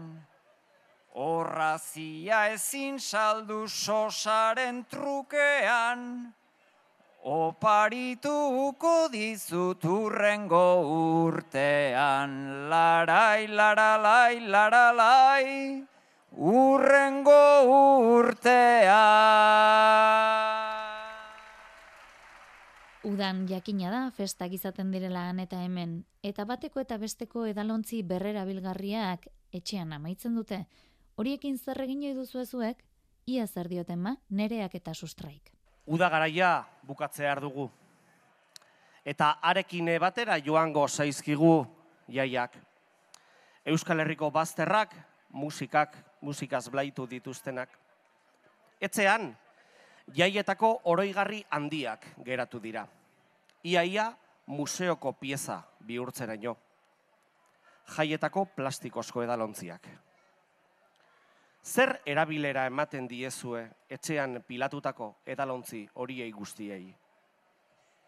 Horrazia 1.16 2.52
ezin 2.52 3.00
saldu 3.00 3.64
sosaren 3.70 4.84
trukean. 4.92 6.34
Oparituko 7.24 9.08
dizut 9.08 9.86
urrengo 9.86 10.84
urtean. 11.24 12.68
Larai, 12.68 13.48
laralai, 13.48 14.36
laralai. 14.52 15.93
Urrengo 16.34 17.62
urtea. 18.18 19.02
Udan 23.06 23.44
jakina 23.46 23.92
da 23.94 24.08
festak 24.10 24.56
izaten 24.58 24.90
direla 24.90 25.28
han 25.30 25.44
eta 25.44 25.60
hemen, 25.62 26.00
eta 26.26 26.46
bateko 26.50 26.82
eta 26.82 26.98
besteko 26.98 27.46
edalontzi 27.46 28.02
berrera 28.02 28.48
bilgarriak 28.50 29.28
etxean 29.54 29.94
amaitzen 29.94 30.34
dute. 30.34 30.64
Horiekin 31.22 31.60
zer 31.60 31.84
egin 31.84 32.02
ohi 32.02 32.16
duzu 32.18 32.42
ezuek? 32.42 32.82
Ia 33.30 33.46
zer 33.46 33.70
dioten 33.70 34.02
ma, 34.02 34.16
nereak 34.30 34.74
eta 34.74 34.96
sustraik. 34.96 35.52
Uda 35.86 36.10
garaia 36.10 36.66
bukatzear 36.82 37.42
dugu. 37.42 37.68
Eta 39.06 39.38
arekin 39.42 39.86
batera 40.02 40.40
joango 40.42 40.88
zaizkigu 40.88 41.68
jaiak. 42.10 42.58
Euskal 43.66 44.00
Herriko 44.00 44.32
bazterrak, 44.32 44.96
musikak, 45.30 45.94
musikaz 46.24 46.70
blaitu 46.72 47.06
dituztenak. 47.10 47.70
Etzean, 48.82 49.34
jaietako 50.16 50.82
oroigarri 50.92 51.44
handiak 51.52 52.08
geratu 52.26 52.62
dira. 52.64 52.88
Iaia 53.64 54.12
museoko 54.48 55.14
pieza 55.20 55.62
bihurtzeraino. 55.86 56.56
Jaietako 57.98 58.46
plastikozko 58.56 59.24
edalontziak. 59.24 59.88
Zer 61.64 61.94
erabilera 62.06 62.66
ematen 62.68 63.08
diezue 63.08 63.64
etxean 63.90 64.42
pilatutako 64.48 65.14
edalontzi 65.26 65.86
horiei 65.96 66.32
guztiei? 66.32 66.92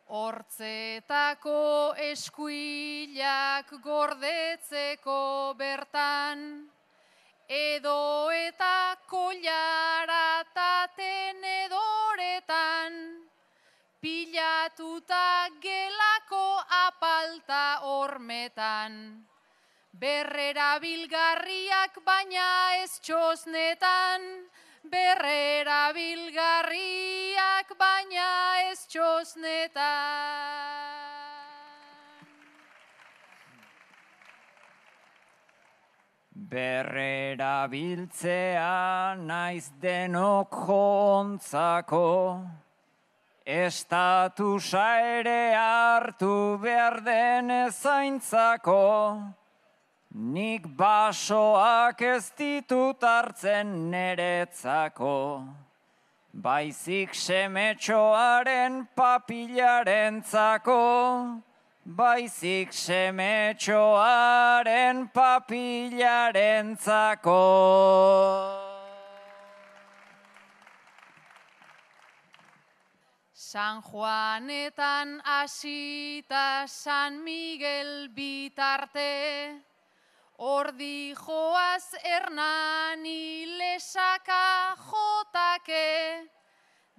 Hortzetako 0.05 1.95
eskuilak 2.11 3.71
gordetzeko 3.81 5.55
bertan, 5.57 6.43
edo 7.47 8.31
eta 8.31 8.97
koilara 9.07 10.43
ta 10.53 10.87
tenedoretan, 10.97 12.93
pilatuta 14.01 15.47
gelako 15.61 16.63
apalta 16.87 17.79
hormetan. 17.83 19.25
Berrera 19.93 20.79
bilgarriak 20.79 21.99
baina 22.03 22.75
ez 22.83 22.99
txosnetan, 22.99 24.49
berrera 24.83 25.93
bilgarriak 25.93 27.77
baina 27.79 28.59
ez 28.71 28.79
txosnetan. 28.91 31.14
Berrera 36.55 37.67
biltzea 37.67 39.15
naiz 39.19 39.67
denok 39.81 40.53
jontzako, 40.67 42.11
Estatusa 43.45 44.85
ere 45.19 45.51
hartu 45.59 46.57
behar 46.61 47.01
den 47.03 47.51
ezaintzako, 47.51 48.85
Nik 50.15 50.69
basoak 50.79 52.01
ez 52.01 52.31
ditut 52.39 53.03
hartzen 53.03 53.91
neretzako, 53.91 55.17
Baizik 56.31 57.11
semetxoaren 57.19 58.85
papilaren 58.95 60.23
zako, 60.23 60.79
Baizik 61.85 62.73
semetxoaren 62.73 65.05
papilaren 65.13 66.73
zako. 66.81 67.45
San 73.33 73.81
Juanetan 73.85 75.21
hasita 75.23 76.65
San 76.65 77.23
Miguel 77.23 78.09
bitarte, 78.09 79.61
Ordi 80.39 81.13
joaz 81.13 81.93
hernani 82.03 83.45
lesaka 83.59 84.75
jotake, 84.75 86.29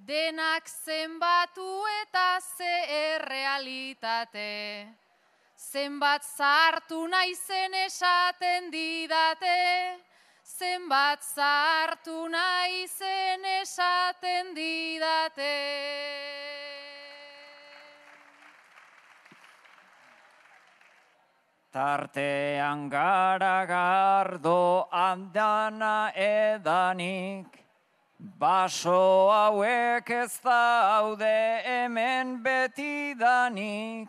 denak 0.07 0.69
zenbatu 0.69 1.83
eta 2.03 2.39
ze 2.39 2.75
errealitate. 3.15 4.87
Zenbat 5.57 6.23
zartu 6.23 7.07
naizen 7.11 7.75
esaten 7.75 8.71
didate, 8.71 9.99
zenbat 10.45 11.23
zartu 11.23 12.29
naizen 12.29 13.45
esaten 13.63 14.55
didate. 14.55 15.57
Tartean 21.73 22.89
garagardo 22.89 24.89
andana 24.93 26.13
edanik, 26.15 27.66
Baso 28.35 29.31
hauek 29.31 30.11
ez 30.11 30.41
daude 30.43 31.63
hemen 31.65 32.43
betidanik, 32.43 34.09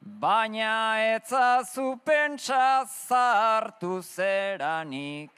baina 0.00 0.96
etzazu 1.14 2.00
pentsa 2.04 2.86
zartu 2.88 4.00
zeranik. 4.02 5.30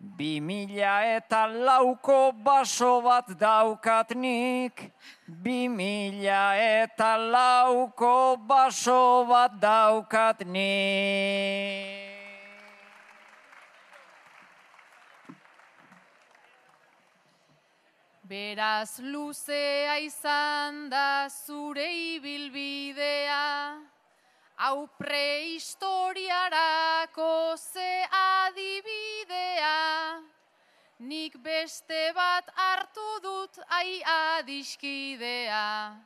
Bi 0.00 0.40
mila 0.40 1.02
eta 1.16 1.46
lauko 1.46 2.32
baso 2.32 3.00
bat 3.02 3.26
daukatnik, 3.38 4.92
bi 5.26 5.68
mila 5.68 6.54
eta 6.58 7.16
lauko 7.16 8.36
baso 8.36 9.24
bat 9.28 9.52
daukatnik. 9.60 10.58
Beraz 18.28 19.00
luzea 19.00 19.96
izan 20.04 20.90
da 20.92 21.32
zure 21.32 21.88
ibilbidea, 22.16 23.80
hau 24.60 24.88
prehistoriarako 24.98 27.56
ze 27.56 28.04
adibidea. 28.18 30.20
Nik 30.98 31.38
beste 31.40 32.12
bat 32.12 32.50
hartu 32.52 33.20
dut 33.22 33.58
ai 33.80 34.02
adiskidea. 34.04 35.96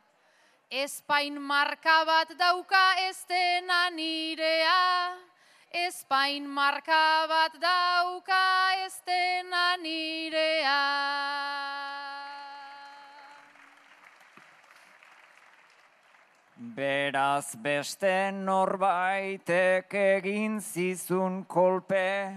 Espain 0.71 1.43
marka 1.43 2.05
bat 2.07 2.39
dauka 2.39 2.95
ez 3.09 3.27
dena 3.27 3.91
nirea. 3.91 5.32
Espain 5.73 6.45
marka 6.45 7.25
bat 7.27 7.55
dauka 7.57 8.77
ez 8.85 8.93
dena 9.07 9.77
nirea. 9.81 10.83
Beraz 16.77 17.57
beste 17.57 18.31
norbaitek 18.37 19.95
egin 19.95 20.61
zizun 20.61 21.43
kolpe, 21.49 22.37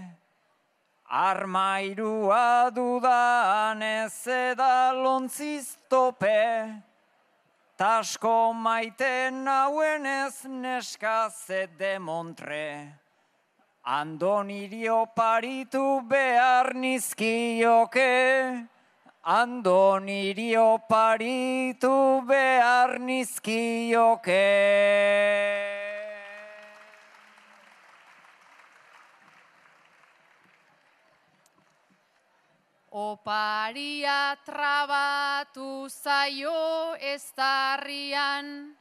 armairua 1.11 2.71
dudan 2.71 3.83
ez 3.83 4.27
eda 4.27 4.93
lontziztope, 4.95 6.41
tasko 7.75 8.53
maite 8.53 9.29
nauen 9.29 10.05
ez 10.05 10.45
neska 10.47 11.29
de 11.77 11.99
montre. 11.99 13.04
Andon 13.85 14.49
irio 14.49 15.05
paritu 15.15 16.01
behar 16.09 16.73
nizkioke, 16.73 18.65
Andon 19.21 20.09
irio 20.09 20.79
paritu 20.89 22.25
behar 22.25 22.97
nizkioke. 22.97 24.41
Oparia 32.89 34.35
trabatu 34.45 35.85
zaio 35.89 36.97
ez 36.97 37.21
darrian, 37.37 38.73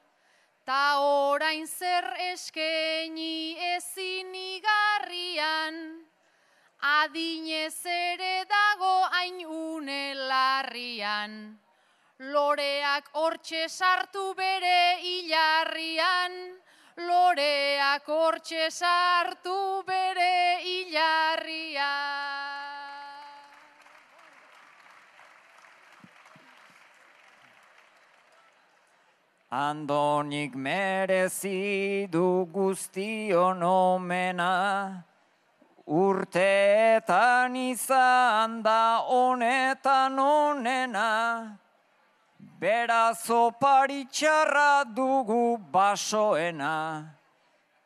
ta 0.65 0.99
orain 0.99 1.67
zer 1.67 2.05
eskeni 2.33 3.57
ezin 3.77 4.35
igarrian. 4.35 5.77
Adinez 6.81 7.87
ere 7.87 8.45
dago 8.49 8.95
hain 9.13 9.41
une 9.45 10.15
larrian, 10.29 11.59
loreak 12.19 13.09
hortxe 13.13 13.69
sartu 13.69 14.35
bere 14.37 15.01
hilarrian, 15.01 16.35
loreak 16.97 18.07
hortxe 18.09 18.71
sartu 18.71 19.83
bere 19.87 20.61
hilarrian. 20.65 21.74
Andonik 29.55 30.57
merezi 30.57 32.09
du 32.11 32.45
guztion 32.51 33.63
omena, 33.63 35.05
Urteetan 35.87 37.55
izan 37.55 38.65
da 38.67 39.07
honetan 39.07 40.19
onena, 40.19 41.55
beraz 42.59 43.31
oparitxarra 43.31 44.91
dugu 44.91 45.57
basoena. 45.71 47.15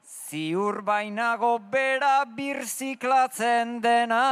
Ziur 0.09 0.81
bainago 0.81 1.59
bera 1.59 2.25
birziklatzen 2.25 3.83
dena, 3.83 4.25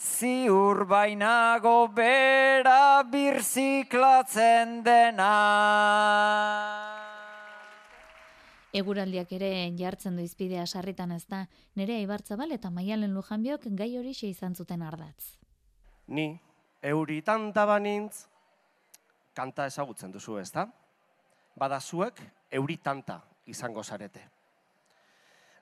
ziur 0.00 0.86
bainago 0.88 1.88
bera 1.92 3.02
birziklatzen 3.04 4.80
dena. 4.84 5.34
Eguraldiak 8.72 9.32
ere 9.34 9.50
jartzen 9.76 10.16
du 10.16 10.24
izpidea 10.24 10.64
sarritan 10.66 11.12
ez 11.12 11.24
da, 11.28 11.42
nire 11.76 11.98
aibartzabal 11.98 12.54
eta 12.54 12.70
maialen 12.70 13.12
lujanbiok 13.12 13.66
gai 13.76 13.96
hori 13.98 14.14
izan 14.22 14.54
zuten 14.54 14.82
ardatz. 14.82 15.36
Ni, 16.06 16.38
euri 16.82 17.20
tanta 17.22 17.66
banintz, 17.66 18.26
kanta 19.34 19.66
ezagutzen 19.66 20.12
duzu 20.12 20.38
ez 20.38 20.50
da? 20.52 20.66
Bada 21.56 21.80
zuek, 21.80 22.22
euri 22.50 22.76
tanta 22.76 23.20
izango 23.46 23.82
zarete. 23.82 24.28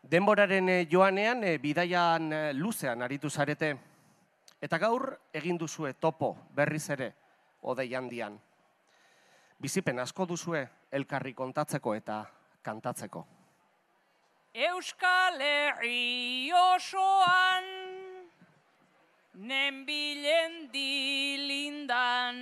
Denboraren 0.03 0.69
eh, 0.69 0.87
joanean, 0.91 1.43
e, 1.45 1.59
bidaian 1.59 2.33
e, 2.33 2.53
luzean 2.55 3.03
aritu 3.03 3.31
zarete, 3.31 3.75
eta 4.61 4.79
gaur 4.79 5.17
egin 5.33 5.59
duzue 5.59 5.93
topo 5.95 6.37
berriz 6.55 6.91
ere, 6.91 7.15
odei 7.63 7.95
handian. 7.95 8.39
Bizipen 9.59 9.99
asko 9.99 10.27
duzue 10.27 10.69
elkarri 10.93 11.35
kontatzeko 11.35 11.95
eta 11.95 12.25
kantatzeko. 12.63 13.27
Euskal 14.55 15.41
Herri 15.41 16.51
osoan, 16.53 17.65
nenbilen 19.35 20.71
dilindan, 20.73 22.37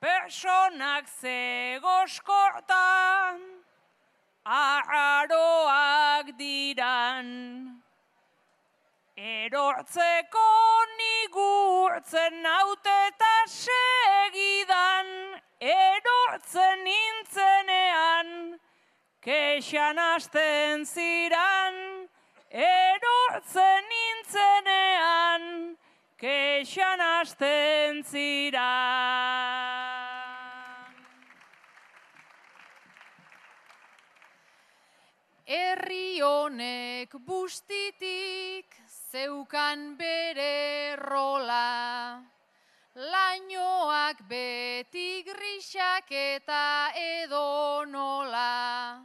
personak 0.00 1.06
zegoskortan, 1.20 2.22
aharoak 4.44 6.32
diran, 6.38 7.77
Erortzeko 9.18 10.48
nigurtzen 10.94 12.36
naute 12.38 12.92
eta 13.08 13.30
segidan, 13.50 15.08
erortzen 15.58 16.84
nintzenean, 16.86 18.30
kexan 19.18 19.98
asten 19.98 20.86
ziran, 20.86 22.06
erortzen 22.46 23.90
nintzenean, 23.90 25.50
kexan 26.22 27.02
asten 27.08 28.04
ziran. 28.06 29.74
Herri 35.48 36.20
honek 36.22 37.18
bustitik 37.26 38.77
zeukan 39.10 39.96
bere 39.96 40.96
rola. 40.96 42.20
Lainoak 42.94 44.20
beti 44.28 45.22
grisak 45.24 46.10
eta 46.12 46.92
edo 46.92 47.84
nola. 47.88 49.00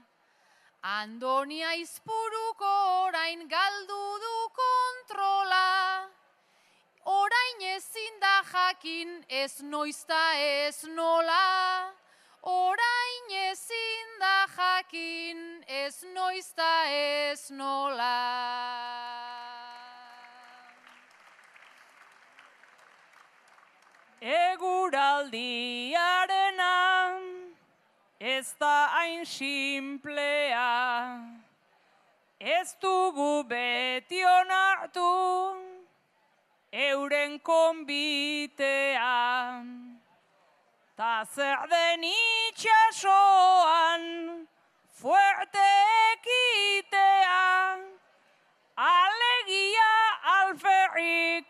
Andonia 0.84 1.72
izpuruko 1.80 2.72
orain 3.08 3.47
galdu 3.47 4.04
du 4.24 4.38
kontrola. 4.60 6.10
Orain 7.06 7.62
ezin 7.76 8.20
da 8.20 8.41
jakin 8.51 9.24
ez 9.30 9.62
noizta 9.62 10.24
ez 10.36 10.84
nola. 10.84 11.93
Orain 12.43 13.32
ezin 13.47 14.20
da 14.20 14.36
jakin 14.58 15.64
ez 15.68 16.04
noizta 16.12 16.74
ez 16.91 17.51
nola. 17.51 19.32
Eguraldiarena. 24.24 27.19
Ez 28.19 28.55
da 28.57 28.88
hain 28.95 29.26
simplea, 29.26 31.19
ez 32.39 32.76
dugu 32.80 33.43
beti 33.43 34.24
onartu 34.24 35.55
euren 36.71 37.39
konbitean. 37.39 39.99
Ta 40.95 41.26
zer 41.36 41.67
den 41.67 42.03
itxasoan 42.47 44.47
fuerte 45.01 45.67
ekitea, 46.13 47.78
alegia 48.78 49.93
alferrik 50.38 51.47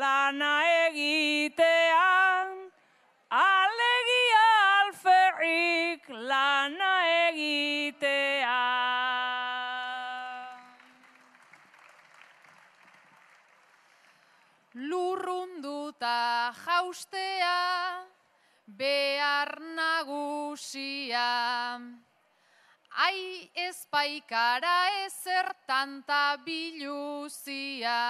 lana 0.00 0.54
egitea, 0.88 2.14
alegia 3.30 4.48
alferrik 5.44 6.08
lana 6.08 6.94
egitea. 7.28 8.62
Lurrunduta 14.74 16.52
jaustea, 16.64 18.06
behar 18.66 19.60
nagusia. 19.76 21.30
Ai 22.96 23.50
ez 23.54 23.86
paikara 23.90 25.04
ezer 25.04 25.54
tanta 25.66 26.36
biluzia. 26.44 28.00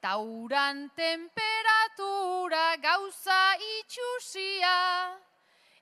Tauran 0.00 0.90
temperatura 0.96 2.76
gauza 2.82 3.56
itxusia. 3.78 5.29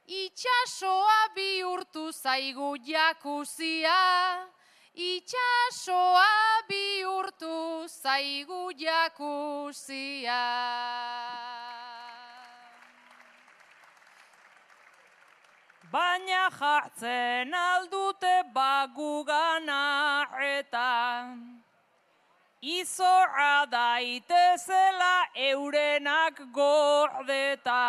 Itxasoa 0.08 1.28
bihurtu 1.36 2.10
zaigu 2.12 2.76
jakuzia. 2.80 4.48
Itxasoa 4.96 6.64
bihurtu 6.68 7.84
zaigu 7.86 8.72
jakuzia. 8.72 10.44
baina 15.92 16.50
jartzen 16.58 17.54
aldute 17.54 18.34
bagugana 18.52 20.28
eta 20.48 20.90
izorra 22.60 23.66
daitezela 23.72 25.14
eurenak 25.48 26.42
gordeta. 26.52 27.84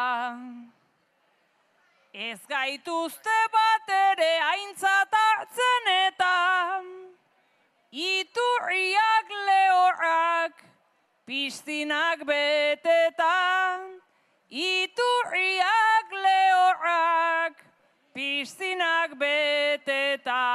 Ez 2.20 2.40
gaituzte 2.52 3.36
bat 3.54 3.92
ere 3.96 4.32
aintzat 4.44 5.14
hartzen 5.16 5.86
eta 5.94 6.32
iturriak 7.96 9.32
lehorrak 9.48 10.60
piztinak 11.24 12.26
betetan, 12.28 13.88
iturriak 14.52 16.12
lehorrak 16.26 17.64
piztinak 18.12 19.16
beteta. 19.16 20.49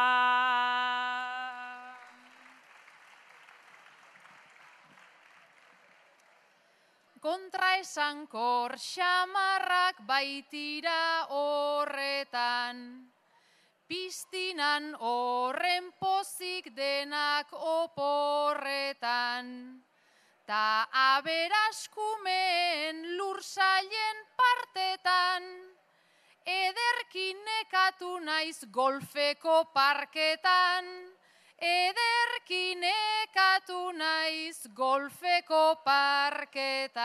Kontra 7.54 7.78
esan 7.78 8.26
kor 8.26 8.74
xamarrak 8.74 10.02
baitira 10.08 11.22
horretan, 11.30 13.06
piztinan 13.86 14.98
horren 14.98 15.94
pozik 16.00 16.74
denak 16.74 17.46
oporretan, 17.54 19.46
ta 20.44 20.88
aberaskumen 21.14 23.14
lursaien 23.22 24.18
partetan, 24.34 25.46
Ederkin 26.42 27.38
nekatu 27.38 28.18
naiz 28.18 28.66
golfeko 28.66 29.70
parketan, 29.70 31.14
ederkin 31.64 32.80
nekatu 32.80 33.92
naiz 33.96 34.68
golfeko 34.76 35.80
parketan. 35.84 37.04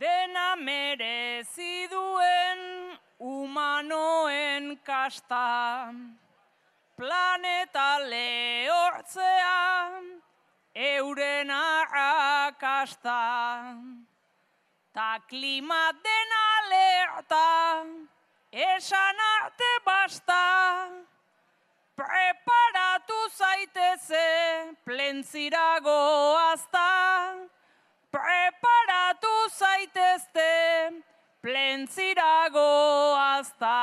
Dena 0.00 0.56
merezi 0.56 1.88
duen 1.90 2.60
humanoen 3.18 4.78
kasta, 4.84 5.94
planeta 6.96 7.98
lehortzean, 8.10 10.02
euren 10.74 11.50
arrakasta. 11.50 13.20
Ta 14.92 15.20
klima 15.28 15.92
den 16.04 16.30
alerta, 16.38 17.46
esan 18.52 19.16
arte 19.40 19.72
basta. 19.84 20.88
Preparatu 21.96 23.18
zaiteze, 23.36 24.76
plentzirago 24.84 26.36
azta. 26.52 27.48
Preparatu 28.10 29.32
zaitezte, 29.56 31.02
plentzirago 31.40 33.16
azta. 33.16 33.78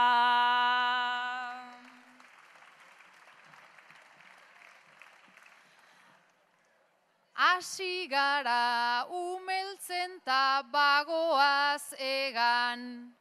Hasi 7.33 8.07
gara 8.07 9.05
umeltzen 9.09 10.19
ta 10.25 10.61
bagoaz 10.71 11.93
egan, 11.97 13.15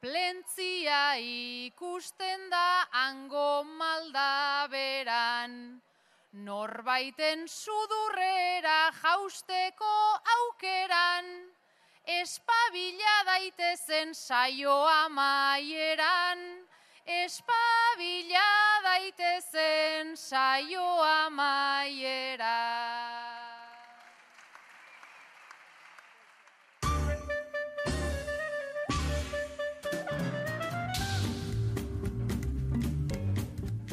plentzia 0.00 1.18
ikusten 1.18 2.50
da 2.50 2.86
ango 2.92 3.64
malda 3.64 4.68
beran, 4.70 5.80
norbaiten 6.32 7.46
sudurrera 7.50 8.92
jausteko 9.02 9.94
aukeran, 10.36 11.26
espabila 12.06 13.16
daitezen 13.26 14.14
saioa 14.14 15.08
maieran, 15.08 16.38
espabila 17.04 18.50
daitezen 18.86 20.16
saioa 20.16 21.30
maieran. 21.30 23.27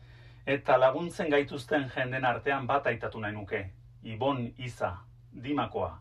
eta 0.46 0.78
laguntzen 0.78 1.30
gaituzten 1.30 1.90
jenden 1.90 2.24
artean 2.24 2.68
bat 2.72 2.88
aitatu 2.88 3.20
nahi 3.20 3.36
nuke. 3.36 3.66
Ibon 4.04 4.54
Iza, 4.58 4.94
Dimakoa, 5.34 6.00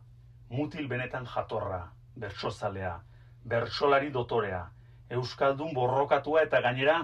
mutil 0.51 0.88
benetan 0.88 1.26
jatorra, 1.26 1.80
bertsozalea, 2.18 2.96
bertsolari 3.44 4.11
dotorea, 4.11 4.64
euskaldun 5.11 5.72
borrokatua 5.74 6.42
eta 6.46 6.61
gainera 6.61 6.98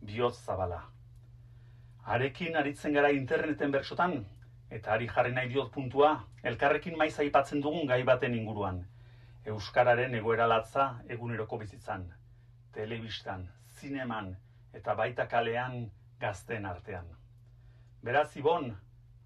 bihotz 0.00 0.36
zabala. 0.44 0.82
Arekin 2.04 2.56
aritzen 2.56 2.92
gara 2.92 3.10
interneten 3.14 3.72
bertsotan, 3.72 4.16
eta 4.70 4.92
ari 4.92 5.08
jarri 5.08 5.32
nahi 5.32 5.48
diot 5.52 5.70
puntua, 5.72 6.12
elkarrekin 6.42 6.96
maiz 6.98 7.14
aipatzen 7.20 7.60
dugun 7.64 7.86
gai 7.86 8.02
baten 8.04 8.34
inguruan. 8.34 8.82
Euskararen 9.44 10.14
egoera 10.14 10.46
latza 10.46 10.86
eguneroko 11.08 11.58
bizitzan, 11.58 12.06
telebistan, 12.72 13.48
zineman 13.80 14.34
eta 14.72 14.94
baita 14.94 15.26
kalean 15.28 15.90
gazten 16.20 16.66
artean. 16.66 17.08
Beraz, 18.02 18.36
Ibon, 18.36 18.72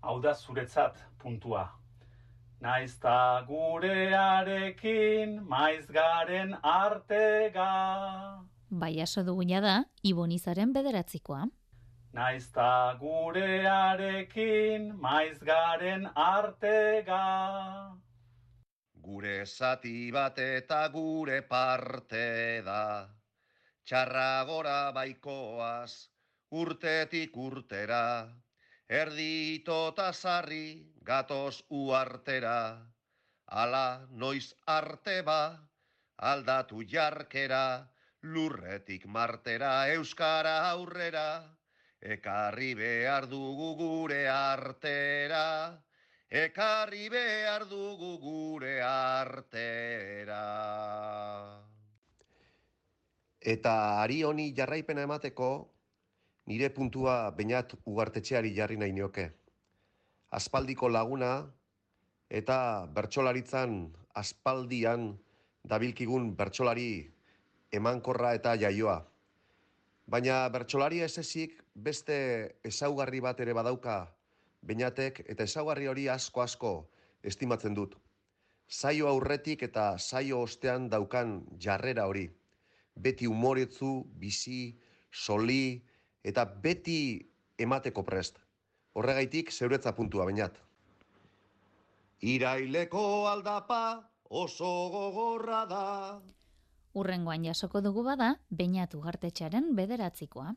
hau 0.03 0.21
da 0.21 0.35
zuretzat 0.35 0.99
puntua. 1.19 1.67
Naiz 2.61 2.97
ta 2.99 3.45
gurearekin 3.47 5.43
maiz 5.45 5.87
garen 5.93 6.57
artega. 6.63 7.67
Bai 8.71 9.01
aso 9.05 9.23
duguna 9.25 9.61
da, 9.61 9.85
Ibonizaren 10.03 10.73
bederatzikoa. 10.73 11.45
Naiz 12.17 12.49
ta 12.57 12.97
gurearekin 13.01 14.89
maiz 14.97 15.39
garen 15.45 16.09
artega. 16.15 17.21
Gure 19.05 19.45
zati 19.45 20.11
bat 20.11 20.39
eta 20.39 20.89
gure 20.89 21.43
parte 21.43 22.63
da, 22.65 23.07
txarra 23.85 24.45
gora 24.49 24.93
baikoaz, 24.97 26.09
urtetik 26.51 27.37
urtera, 27.37 28.27
erdito 28.89 29.89
eta 29.93 30.13
zarri 30.13 30.96
gatoz 31.07 31.63
uartera, 31.71 32.83
ala 33.47 34.09
noiz 34.11 34.55
arte 34.67 35.21
ba, 35.23 35.55
aldatu 36.19 36.83
jarkera, 36.83 37.87
lurretik 38.23 39.07
martera, 39.07 39.87
euskara 39.95 40.57
aurrera, 40.73 41.29
ekarri 42.03 42.75
behar 42.75 43.29
dugu 43.31 43.71
gure 43.79 44.27
artera, 44.29 45.79
ekarri 46.29 47.09
behar 47.09 47.69
dugu 47.71 48.19
gure 48.19 48.81
artera. 48.83 50.43
Eta 53.41 54.03
ari 54.03 54.23
honi 54.27 54.51
jarraipena 54.59 55.07
emateko, 55.07 55.51
nire 56.51 56.75
puntua 56.75 57.31
bainat 57.31 57.79
ugartetxeari 57.85 58.57
jarri 58.59 58.77
nahi 58.83 58.93
nioke. 58.93 59.31
Aspaldiko 60.31 60.89
laguna 60.89 61.47
eta 62.31 62.87
bertsolaritzan 62.95 63.93
aspaldian 64.15 65.13
dabilkigun 65.65 66.35
bertsolari 66.37 67.07
emankorra 67.73 68.35
eta 68.35 68.57
jaioa. 68.59 68.99
Baina 70.07 70.49
bertsolari 70.55 71.01
ez 71.03 71.19
ezik 71.19 71.63
beste 71.75 72.17
ezaugarri 72.65 73.21
bat 73.21 73.41
ere 73.41 73.55
badauka 73.55 73.99
bainatek 74.67 75.23
eta 75.27 75.47
ezaugarri 75.47 75.87
hori 75.91 76.09
asko 76.09 76.43
asko 76.43 76.73
estimatzen 77.23 77.75
dut. 77.75 77.95
Saio 78.69 79.09
aurretik 79.09 79.63
eta 79.63 79.97
saio 79.99 80.41
ostean 80.43 80.89
daukan 80.91 81.39
jarrera 81.59 82.07
hori. 82.07 82.27
Beti 82.97 83.27
umoretzu, 83.27 84.07
bizi, 84.19 84.75
soli 85.13 85.83
eta 86.25 86.45
beti 86.45 86.99
emateko 87.59 88.03
prest. 88.03 88.41
Horregaitik 88.97 89.53
zeuretza 89.53 89.93
puntua 89.93 90.25
bainat. 90.25 90.57
Iraileko 92.25 93.29
aldapa 93.29 93.81
oso 94.43 94.71
gogorra 94.95 95.65
da. 95.69 95.83
Urrengoan 96.97 97.45
jasoko 97.45 97.83
dugu 97.85 98.07
bada, 98.07 98.31
bainatu 98.49 99.03
gartetxaren 99.05 99.75
bederatzikoa. 99.77 100.55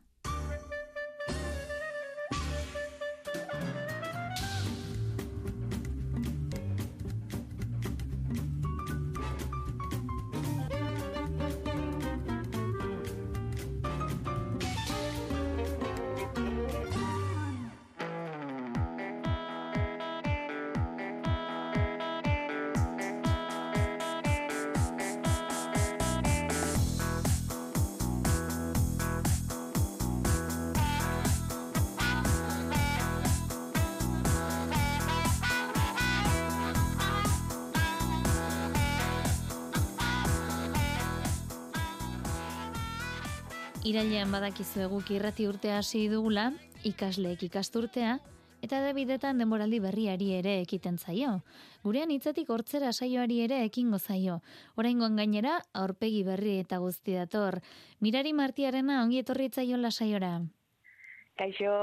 Irailean 43.90 44.30
badakizu 44.30 44.84
eguk 44.84 45.08
irrati 45.10 45.48
urtea 45.50 45.80
hasi 45.80 46.04
dugula, 46.12 46.44
ikasleek 46.86 47.40
ikasturtea, 47.48 48.12
eta 48.62 48.78
debidetan 48.84 49.40
denboraldi 49.42 49.80
berriari 49.82 50.28
ere 50.36 50.52
ekiten 50.60 50.98
zaio. 51.00 51.32
Gurean 51.82 52.12
hitzatik 52.14 52.52
hortzera 52.54 52.92
saioari 52.92 53.40
ere 53.48 53.58
ekingo 53.66 53.98
zaio. 53.98 54.36
Oraingoan 54.78 55.16
gainera, 55.18 55.56
aurpegi 55.74 56.20
berri 56.28 56.60
eta 56.60 56.78
guzti 56.78 57.16
dator. 57.18 57.58
Mirari 57.98 58.30
martiarena 58.32 59.00
ongi 59.02 59.18
etorri 59.24 59.48
zaiola 59.50 59.90
saiora. 59.90 60.36
Kaixo. 61.40 61.74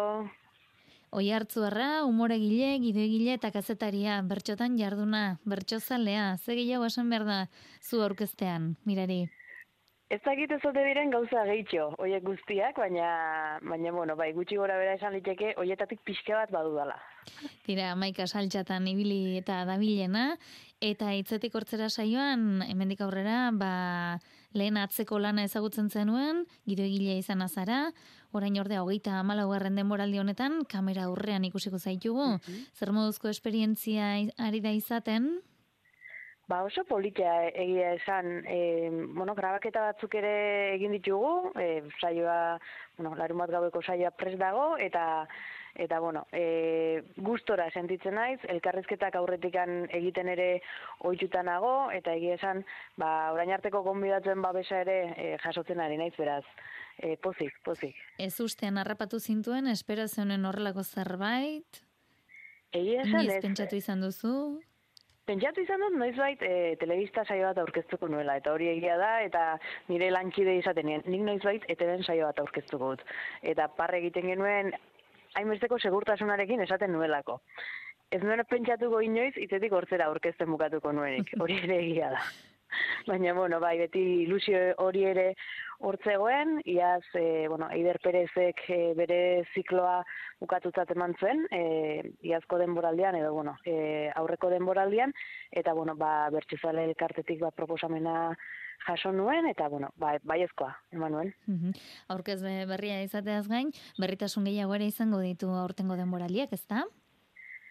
Oi 1.11 1.25
hartzuarra, 1.35 2.05
umoregile, 2.07 2.77
gidoegile 2.85 3.35
eta 3.35 3.51
kazetaria, 3.51 4.21
bertxotan 4.21 4.79
jarduna, 4.79 5.41
bertxozalea, 5.43 6.37
ze 6.37 6.55
gehiago 6.55 6.87
esan 6.87 7.09
behar 7.09 7.27
da 7.27 7.41
zu 7.81 7.99
aurkeztean, 8.05 8.77
mirari. 8.85 9.25
Ez 10.07 10.21
dakit 10.23 10.51
ez 10.55 10.61
ote 10.63 10.83
diren 10.85 11.09
gauza 11.11 11.41
gehitxo, 11.49 11.89
oiek 11.99 12.23
guztiak, 12.23 12.77
baina, 12.79 13.07
baina, 13.59 13.91
bueno, 13.91 14.15
bai, 14.15 14.29
gutxi 14.31 14.55
gora 14.55 14.77
bera 14.79 14.93
esan 14.95 15.11
liteke, 15.17 15.49
oietatik 15.59 15.99
pixka 16.07 16.37
bat 16.37 16.53
badudala. 16.53 16.95
Tira, 17.65 17.89
maika 17.99 18.23
saltxatan 18.23 18.87
ibili 18.87 19.35
eta 19.41 19.57
dabilena, 19.67 20.37
eta 20.79 21.11
hitzetik 21.11 21.57
hortzera 21.59 21.89
saioan, 21.91 22.61
hemendik 22.69 23.03
aurrera, 23.03 23.49
ba, 23.51 23.73
lehen 24.55 24.79
atzeko 24.79 25.19
lana 25.19 25.43
ezagutzen 25.43 25.91
zenuen, 25.91 26.45
gidoegilea 26.71 27.19
izan 27.19 27.43
azara, 27.43 27.81
orain 28.31 28.55
ordea 28.63 28.85
hogeita 28.85 29.19
amalaugarren 29.19 29.75
denboraldi 29.75 30.23
honetan, 30.23 30.61
kamera 30.71 31.09
aurrean 31.11 31.43
ikusiko 31.51 31.83
zaitugu, 31.83 32.37
zer 32.71 32.95
moduzko 32.95 33.27
esperientzia 33.27 34.15
ari 34.39 34.63
da 34.63 34.71
izaten, 34.71 35.33
Ba 36.47 36.61
oso 36.63 36.85
politia 36.87 37.49
egia 37.49 37.91
esan, 37.97 38.41
e, 38.47 38.89
bueno, 39.11 39.35
grabaketa 39.35 39.81
batzuk 39.89 40.13
ere 40.15 40.75
egin 40.77 40.93
ditugu, 40.95 41.51
e, 41.59 41.83
saioa, 41.99 42.57
bueno, 42.95 43.15
larun 43.19 43.43
bat 43.43 43.51
gaueko 43.51 43.81
saioa 43.83 44.13
pres 44.15 44.37
dago, 44.39 44.77
eta 44.79 45.27
eta 45.77 45.99
bueno, 45.99 46.25
e, 46.31 47.03
gustora 47.17 47.67
sentitzen 47.69 48.15
naiz, 48.17 48.39
elkarrizketak 48.49 49.15
aurretikan 49.19 49.85
egiten 49.93 50.31
ere 50.33 50.47
ohitutanago 51.05 51.91
eta 51.93 52.15
egia 52.17 52.37
esan, 52.39 52.63
ba, 52.97 53.31
orain 53.35 53.51
arteko 53.53 53.83
gonbidatuen 53.85 54.41
babesa 54.41 54.81
ere 54.81 54.97
e, 55.13 55.27
jasotzen 55.43 55.83
ari 55.83 55.99
naiz 56.01 56.15
beraz. 56.17 56.43
E, 56.97 57.13
pozik, 57.21 57.53
pozik. 57.61 57.99
Ez 58.17 58.39
ustean 58.41 58.79
harrapatu 58.81 59.19
zintuen, 59.19 59.67
esperazionen 59.69 60.47
horrelako 60.49 60.81
zerbait? 60.81 61.83
Egia 62.73 63.03
esan, 63.03 63.29
ez. 63.29 63.37
pentsatu 63.43 63.77
izan 63.77 64.01
duzu? 64.01 64.33
Pentsatu 65.27 65.59
izan 65.59 65.81
dut, 65.83 65.95
noizbait 65.99 66.43
e, 66.47 66.51
telebista 66.79 67.25
saio 67.27 67.49
bat 67.49 67.57
aurkeztuko 67.59 68.07
nuela, 68.07 68.37
eta 68.39 68.53
hori 68.55 68.69
egia 68.71 68.93
da, 68.95 69.09
eta 69.25 69.41
nire 69.89 70.07
lankide 70.13 70.53
izaten 70.55 70.87
nien, 70.87 71.03
nik 71.03 71.25
noizbait 71.27 71.65
eteben 71.73 72.05
saio 72.05 72.29
bat 72.29 72.39
aurkeztuko 72.39 72.93
dut. 72.93 73.03
Eta 73.51 73.67
parre 73.75 73.99
egiten 73.99 74.29
genuen, 74.31 74.71
hainbesteko 75.35 75.81
segurtasunarekin 75.83 76.63
esaten 76.63 76.95
nuelako. 76.95 77.41
Ez 78.07 78.21
nuen 78.23 78.45
pentsatuko 78.47 79.03
inoiz, 79.03 79.33
itzetik 79.35 79.75
hortzera 79.75 80.07
aurkezten 80.07 80.47
bukatuko 80.53 80.95
nuenik, 80.95 81.35
hori 81.43 81.59
ere 81.65 81.81
egia 81.83 82.13
da. 82.15 82.23
Baina, 83.07 83.33
bueno, 83.33 83.59
bai, 83.59 83.77
beti 83.79 84.03
ilusio 84.23 84.59
hori 84.83 85.03
ere 85.07 85.27
hortzegoen, 85.79 86.61
iaz, 86.65 87.03
e, 87.13 87.47
bueno, 87.47 87.69
Eider 87.71 87.99
Perezek 88.03 88.63
e, 88.73 88.79
bere 88.97 89.19
zikloa 89.53 90.01
bukatutzat 90.41 90.91
eman 90.95 91.13
zuen, 91.19 91.45
e, 91.53 92.13
iazko 92.25 92.57
denboraldian, 92.61 93.15
edo, 93.19 93.33
bueno, 93.33 93.57
e, 93.65 94.09
aurreko 94.15 94.49
denboraldian, 94.53 95.13
eta, 95.51 95.73
bueno, 95.77 95.95
ba, 95.95 96.29
bertxezale 96.33 96.87
elkartetik 96.89 97.41
bat 97.45 97.55
proposamena 97.55 98.31
jaso 98.87 99.11
nuen, 99.13 99.49
eta, 99.49 99.69
bueno, 99.69 99.91
ba, 100.01 100.15
baiezkoa, 100.23 100.71
eman 100.97 101.13
nuen. 101.13 101.33
Aurkez 102.13 102.41
berria 102.41 103.01
izateaz 103.05 103.45
gain, 103.47 103.73
berritasun 104.01 104.49
gehiago 104.49 104.77
ere 104.77 104.89
izango 104.89 105.21
ditu 105.21 105.53
aurtengo 105.53 105.97
denboraldiak, 105.99 106.53
ez 106.57 106.65
da? 106.65 106.85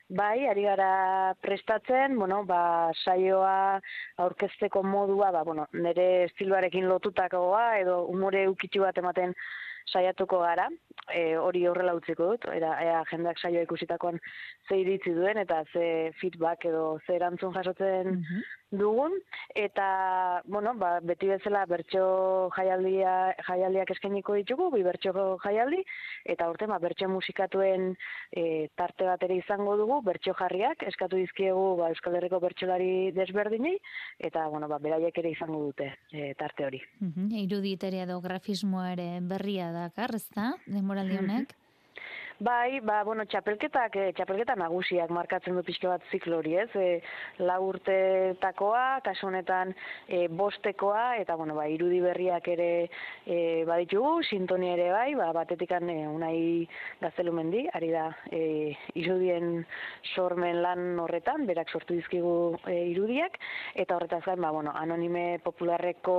Bai, 0.09 0.46
ari 0.46 0.62
gara 0.62 1.34
prestatzen, 1.42 2.14
bueno, 2.16 2.44
ba, 2.46 2.92
saioa 3.04 3.80
aurkezteko 4.22 4.84
modua, 4.86 5.32
ba, 5.34 5.42
bueno, 5.42 5.66
nire 5.72 6.28
estiloarekin 6.28 6.86
lotutakoa 6.86 7.78
edo 7.80 8.04
umore 8.12 8.44
ukitxu 8.46 8.84
bat 8.84 9.00
ematen 9.02 9.34
saiatuko 9.90 10.38
gara, 10.44 10.68
e, 11.11 11.34
hori 11.38 11.64
horrela 11.66 11.96
utziko 11.98 12.30
dut, 12.30 12.46
era, 12.54 12.76
ea 12.84 13.02
jendeak 13.11 13.42
saioa 13.42 13.66
ikusitakoan 13.66 14.20
ze 14.68 14.78
iritzi 14.78 15.11
duen 15.14 15.42
eta 15.42 15.64
ze 15.72 16.12
feedback 16.20 16.68
edo 16.70 17.00
ze 17.07 17.16
erantzun 17.18 17.54
jasotzen 17.59 18.22
dugun 18.70 19.12
eta 19.54 20.42
bueno, 20.46 20.74
ba, 20.74 20.98
beti 21.00 21.28
bezala 21.30 21.64
bertso 21.70 22.50
jaialdia 22.56 23.34
jaialdiak 23.46 23.90
eskainiko 23.94 24.34
ditugu, 24.38 24.70
bi 24.74 24.82
bertso 24.86 25.12
jaialdi 25.42 25.82
eta 26.24 26.48
urte 26.50 26.66
ba 26.66 26.78
bertso 26.82 27.08
musikatuen 27.08 27.94
e, 28.32 28.68
tarte 28.74 29.06
bat 29.06 29.22
ere 29.22 29.38
izango 29.38 29.76
dugu, 29.76 30.00
bertso 30.02 30.34
jarriak 30.38 30.82
eskatu 30.82 31.16
dizkiegu 31.16 31.76
ba 31.80 31.90
Euskal 31.94 32.16
Herriko 32.18 32.40
bertsolari 32.40 33.12
desberdinei 33.16 33.76
eta 34.18 34.48
bueno, 34.48 34.68
ba 34.68 34.78
beraiek 34.78 35.18
ere 35.18 35.30
izango 35.36 35.62
dute 35.68 35.92
e, 36.12 36.34
tarte 36.34 36.66
hori. 36.66 36.82
Mhm. 37.00 37.30
Iruditeria 37.46 38.04
edo 38.08 38.20
grafismoa 38.20 38.92
ere 38.96 39.08
berria 39.22 39.70
dakar, 39.72 40.14
ezta? 40.14 40.54
Demoraldi 40.66 41.18
honek. 41.18 41.54
Bai, 42.39 42.80
ba, 42.84 42.99
bueno, 43.01 43.24
txapelketak, 43.24 43.95
e, 43.97 44.11
txapelketa 44.12 44.53
nagusiak 44.61 45.09
markatzen 45.14 45.57
du 45.57 45.62
pixke 45.64 45.89
bat 45.89 46.03
ziklo 46.12 46.43
hori, 46.43 46.53
ez? 46.61 46.68
E, 46.76 46.99
la 47.41 47.55
urtetakoa, 47.64 49.01
kasu 49.07 49.30
honetan 49.30 49.72
e, 50.05 50.26
bostekoa, 50.28 51.16
eta, 51.22 51.32
bueno, 51.41 51.55
ba, 51.57 51.64
irudi 51.72 52.03
berriak 52.05 52.51
ere 52.53 52.68
e, 53.24 53.39
baditugu, 53.64 54.20
sintonia 54.28 54.74
ere 54.76 54.91
bai, 54.93 55.14
ba, 55.16 55.30
batetikan 55.32 55.89
e, 55.89 55.95
unai 56.11 56.37
gaztelumendi, 57.01 57.62
ari 57.72 57.89
da 57.95 58.11
e, 58.28 58.74
irudien 59.01 59.64
sormen 60.12 60.61
lan 60.61 61.01
horretan, 61.01 61.49
berak 61.49 61.72
sortu 61.72 61.97
dizkigu 61.97 62.37
e, 62.66 62.76
irudiak, 62.91 63.41
eta 63.80 63.97
horretaz 63.97 64.20
gain, 64.28 64.45
ba, 64.45 64.53
bueno, 64.53 64.76
anonime 64.76 65.39
popularreko 65.47 66.18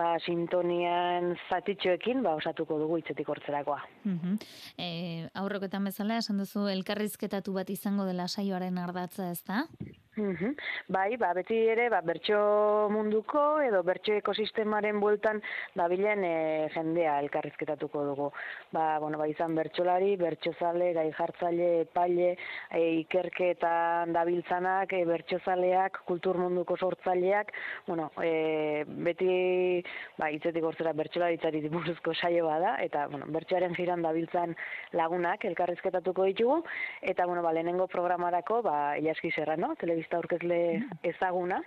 ba, 0.00 0.14
sintonian 0.24 1.36
zatitxoekin, 1.50 2.24
ba, 2.24 2.38
osatuko 2.40 2.80
dugu 2.80 3.02
itzetik 3.04 3.28
hortzerakoa. 3.28 3.82
Mm 4.08 4.40
aurrekoetan 5.42 5.84
bezala 5.90 6.18
esan 6.22 6.40
duzu 6.42 6.68
elkarrizketatu 6.72 7.54
bat 7.56 7.70
izango 7.70 8.06
dela 8.08 8.28
saioaren 8.28 8.78
ardatza, 8.78 9.30
ez 9.30 9.42
da? 9.48 9.66
Mhm. 10.14 10.56
Bai, 10.92 11.16
ba, 11.16 11.30
beti 11.32 11.56
ere, 11.72 11.86
ba, 11.88 12.02
bertso 12.04 12.36
munduko 12.92 13.62
edo 13.64 13.78
bertso 13.82 14.12
ekosistemaren 14.12 14.98
bueltan 15.00 15.38
dabilen 15.72 16.20
e, 16.28 16.32
jendea 16.74 17.14
elkarrizketatuko 17.22 18.02
dugu. 18.10 18.26
Ba, 18.76 18.98
bueno, 19.00 19.16
ba, 19.16 19.24
izan 19.30 19.54
bertsolari, 19.56 20.18
bertsozale, 20.20 20.90
gai 20.92 21.06
jartzaile, 21.16 21.68
epaile, 21.86 22.34
e, 22.68 22.82
ikerketan 22.98 24.12
dabiltzanak, 24.12 24.92
e, 24.92 25.06
bertsozaleak, 25.08 26.02
kultur 26.04 26.36
munduko 26.36 26.76
sortzaileak, 26.76 27.54
bueno, 27.88 28.10
e, 28.20 28.84
beti, 28.84 29.80
ba, 30.20 30.28
itzetik 30.28 30.68
hortzera 30.68 30.92
bertsolaritzari 30.92 31.64
buruzko 31.72 32.12
saio 32.12 32.50
bada, 32.50 32.76
eta, 32.84 33.06
bueno, 33.08 33.30
bertsoaren 33.32 33.72
jiran 33.80 34.04
dabiltzan 34.04 34.52
lagunak 34.92 35.48
elkarrizketatuko 35.48 36.28
ditugu, 36.34 36.60
eta, 37.00 37.24
bueno, 37.24 37.40
ba, 37.40 37.56
lehenengo 37.56 37.88
programarako, 37.88 38.60
ba, 38.68 38.76
ilaski 39.00 39.32
zerra, 39.32 39.56
no? 39.56 39.72
Telebista 40.02 40.18
aurkezle 40.18 40.82
ezaguna 41.02 41.60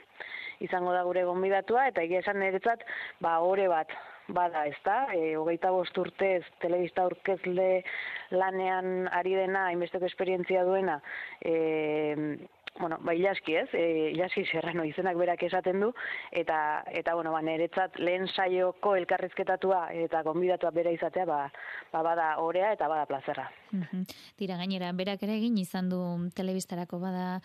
izango 0.59 0.91
da 0.93 1.03
gure 1.03 1.23
gonbidatua 1.27 1.87
eta 1.91 2.03
egia 2.03 2.19
esan 2.19 2.39
niretzat 2.39 2.83
ba 3.21 3.39
ore 3.39 3.67
bat 3.71 3.91
bada, 4.27 4.65
ez 4.65 4.77
da? 4.83 5.05
E, 5.13 5.35
hogeita 5.37 5.69
bost 5.71 5.97
urtez 6.01 6.43
telebista 6.59 7.03
aurkezle 7.05 7.83
lanean 8.33 9.07
ari 9.13 9.35
dena, 9.37 9.67
hainbesteko 9.69 10.07
esperientzia 10.09 10.63
duena, 10.65 10.99
e, 11.45 11.53
bueno, 12.79 12.97
ba, 13.01 13.13
ilaski 13.13 13.55
ez, 13.55 13.67
e, 13.73 14.11
ilaski 14.11 14.45
serrano 14.45 14.83
izenak 14.85 15.17
berak 15.17 15.43
esaten 15.47 15.79
du, 15.79 15.91
eta, 16.31 16.57
eta 16.91 17.15
bueno, 17.15 17.31
ba, 17.31 17.41
niretzat 17.45 17.99
lehen 17.99 18.27
saioko 18.27 18.95
elkarrizketatua 18.99 19.87
eta 20.05 20.21
gonbidatua 20.27 20.71
bera 20.75 20.91
izatea, 20.91 21.25
ba, 21.29 21.39
ba 21.93 22.01
bada 22.03 22.27
orea 22.43 22.73
eta 22.75 22.89
bada 22.91 23.05
plazerra. 23.09 23.47
Tira 24.35 24.57
gainera, 24.59 24.91
berak 24.95 25.23
ere 25.23 25.37
egin 25.39 25.57
izan 25.57 25.89
du 25.89 26.01
telebistarako 26.35 26.99
bada 26.99 27.39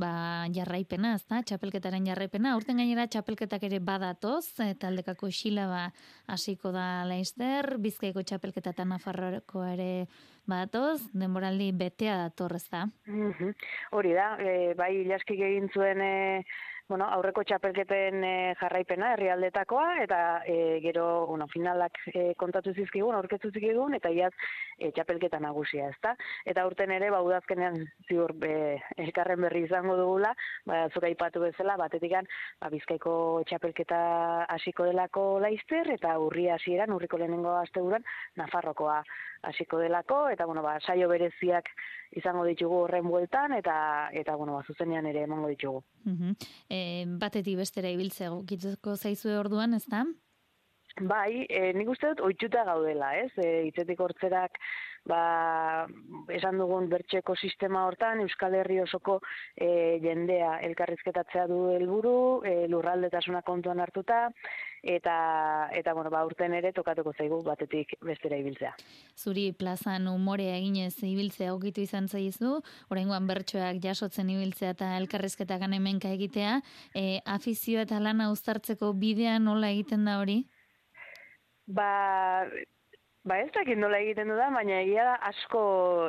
ba, 0.00 0.12
jarraipena, 0.54 1.14
ez 1.16 1.24
da, 1.28 1.40
txapelketaren 1.42 2.06
jarraipena, 2.08 2.56
urten 2.56 2.80
gainera 2.80 3.06
txapelketak 3.08 3.64
ere 3.70 3.80
badatoz, 3.80 4.60
e, 4.60 4.74
taldekako 4.80 5.32
xila 5.32 5.66
ba, 5.70 5.82
hasiko 6.28 6.72
da 6.76 7.04
laizter, 7.08 7.76
bizkaiko 7.80 8.22
txapelketa 8.22 8.76
eta 8.76 8.84
nafarroko 8.88 9.64
ere 9.64 10.06
badatoz, 10.50 11.00
denboraldi 11.12 11.70
betea 11.76 12.16
datorrez 12.26 12.66
da. 12.70 12.84
Hori 13.92 14.14
da, 14.16 14.34
e, 14.38 14.74
bai, 14.78 14.92
ilaskik 15.02 15.40
egin 15.40 15.70
zuen 15.72 16.00
e, 16.04 16.14
bueno, 16.88 17.06
aurreko 17.16 17.42
txapelketen 17.48 18.24
e, 18.28 18.32
jarraipena 18.60 19.14
herrialdetakoa 19.14 19.86
eta 20.02 20.18
e, 20.44 20.56
gero 20.84 21.26
bueno, 21.30 21.46
finalak 21.52 21.96
e, 22.12 22.34
kontatu 22.40 22.74
zizkigun, 22.74 23.16
aurketu 23.16 23.50
zizkigun 23.52 23.96
eta 23.96 24.12
iaz 24.12 24.32
e, 24.78 24.90
txapelketa 24.92 25.40
nagusia, 25.40 25.88
ezta? 25.94 26.14
Eta 26.44 26.66
urten 26.68 26.92
ere 26.92 27.08
ba 27.14 27.22
udazkenean 27.24 27.80
ziur 28.08 28.34
be, 28.36 28.54
elkarren 29.00 29.40
berri 29.46 29.64
izango 29.64 29.96
dugula, 30.00 30.34
ba 30.68 30.84
zuka 30.92 31.08
aipatu 31.08 31.46
bezala 31.46 31.78
batetikan 31.80 32.28
ba 32.60 32.68
Bizkaiko 32.74 33.16
txapelketa 33.48 34.00
hasiko 34.52 34.88
delako 34.90 35.26
Laister 35.40 35.88
eta 35.96 36.18
urri 36.20 36.50
hasieran 36.52 36.92
urriko 36.92 37.20
lehenengo 37.20 37.56
asteburuan 37.62 38.04
Nafarrokoa 38.36 39.00
hasiko 39.48 39.78
delako 39.78 40.28
eta 40.32 40.46
bueno, 40.46 40.62
ba 40.62 40.78
saio 40.80 41.08
bereziak 41.08 41.70
izango 42.16 42.44
ditugu 42.44 42.84
horren 42.84 43.08
bueltan 43.08 43.52
eta 43.58 43.76
eta 44.12 44.36
bueno, 44.36 44.54
ba 44.58 44.64
zuzenean 44.66 45.06
ere 45.06 45.22
emango 45.22 45.48
ditugu. 45.48 45.82
-hmm. 46.04 46.36
e, 46.70 47.04
batetik 47.20 47.56
bestera 47.56 47.88
ibiltzea 47.88 48.30
gukituko 48.30 48.96
zaizue 48.96 49.38
orduan, 49.38 49.74
ez 49.74 49.86
da? 49.86 50.04
Bai, 51.00 51.46
e, 51.50 51.72
nik 51.74 51.88
uste 51.90 52.12
dut 52.12 52.20
oitxuta 52.28 52.62
gaudela, 52.64 53.16
ez? 53.18 53.32
E, 53.36 53.66
itzetik 53.66 54.00
hortzerak, 54.00 54.60
ba, 55.08 55.86
esan 56.32 56.58
dugun 56.58 56.88
bertxe 56.88 57.20
ekosistema 57.20 57.84
hortan, 57.88 58.22
Euskal 58.24 58.56
Herri 58.56 58.80
osoko 58.82 59.18
e, 59.56 59.98
jendea 60.02 60.58
elkarrizketatzea 60.68 61.46
du 61.50 61.58
helburu, 61.74 62.16
e, 62.46 62.54
lurraldetasuna 62.72 63.42
kontuan 63.46 63.82
hartuta, 63.84 64.26
eta, 64.84 65.16
eta 65.76 65.94
bueno, 65.96 66.10
ba, 66.12 66.24
urten 66.26 66.54
ere 66.56 66.72
tokatuko 66.76 67.12
zaigu 67.16 67.40
batetik 67.44 67.94
bestera 68.04 68.38
ibiltzea. 68.40 68.74
Zuri 69.16 69.50
plazan 69.56 70.08
umorea 70.08 70.56
eginez 70.56 70.96
ibiltzea 71.04 71.54
ogitu 71.54 71.84
izan 71.84 72.08
zaizu, 72.08 72.58
oraingoan 72.92 73.28
bertsoak 73.28 73.80
jasotzen 73.84 74.32
ibiltzea 74.32 74.74
eta 74.76 74.94
elkarrizketak 75.00 75.68
hemenka 75.68 76.12
egitea, 76.12 76.60
e, 76.96 77.20
afizio 77.24 77.80
eta 77.80 78.00
lana 78.00 78.30
uztartzeko 78.32 78.92
bidea 78.92 79.38
nola 79.38 79.72
egiten 79.72 80.04
da 80.04 80.18
hori? 80.20 80.44
Ba, 81.66 82.44
ba 83.24 83.38
ez 83.40 83.48
dakit 83.56 83.78
nola 83.80 83.98
egiten 84.04 84.28
du 84.28 84.36
da, 84.36 84.50
baina 84.52 84.82
egia 84.82 85.04
da 85.08 85.14
asko 85.30 85.60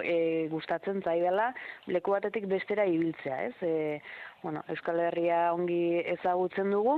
e, 0.04 0.16
gustatzen 0.52 1.00
zaidala 1.02 1.52
leku 1.88 2.12
batetik 2.12 2.48
bestera 2.52 2.86
ibiltzea, 2.92 3.38
ez? 3.48 3.56
E, 3.64 4.02
bueno, 4.44 4.62
Euskal 4.74 5.00
Herria 5.08 5.40
ongi 5.56 6.02
ezagutzen 6.18 6.70
dugu, 6.76 6.98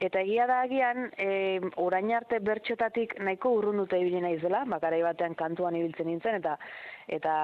eta 0.00 0.24
egia 0.24 0.48
da 0.48 0.62
agian, 0.64 1.10
e, 1.20 1.60
orain 1.84 2.08
arte 2.16 2.40
bertxotatik 2.40 3.18
nahiko 3.20 3.52
urrun 3.58 3.84
dute 3.84 4.00
ibili 4.00 4.24
naizela, 4.24 4.64
bakarai 4.64 5.02
batean 5.04 5.36
kantuan 5.36 5.76
ibiltzen 5.76 6.08
nintzen, 6.08 6.40
eta 6.40 6.56
eta 7.20 7.34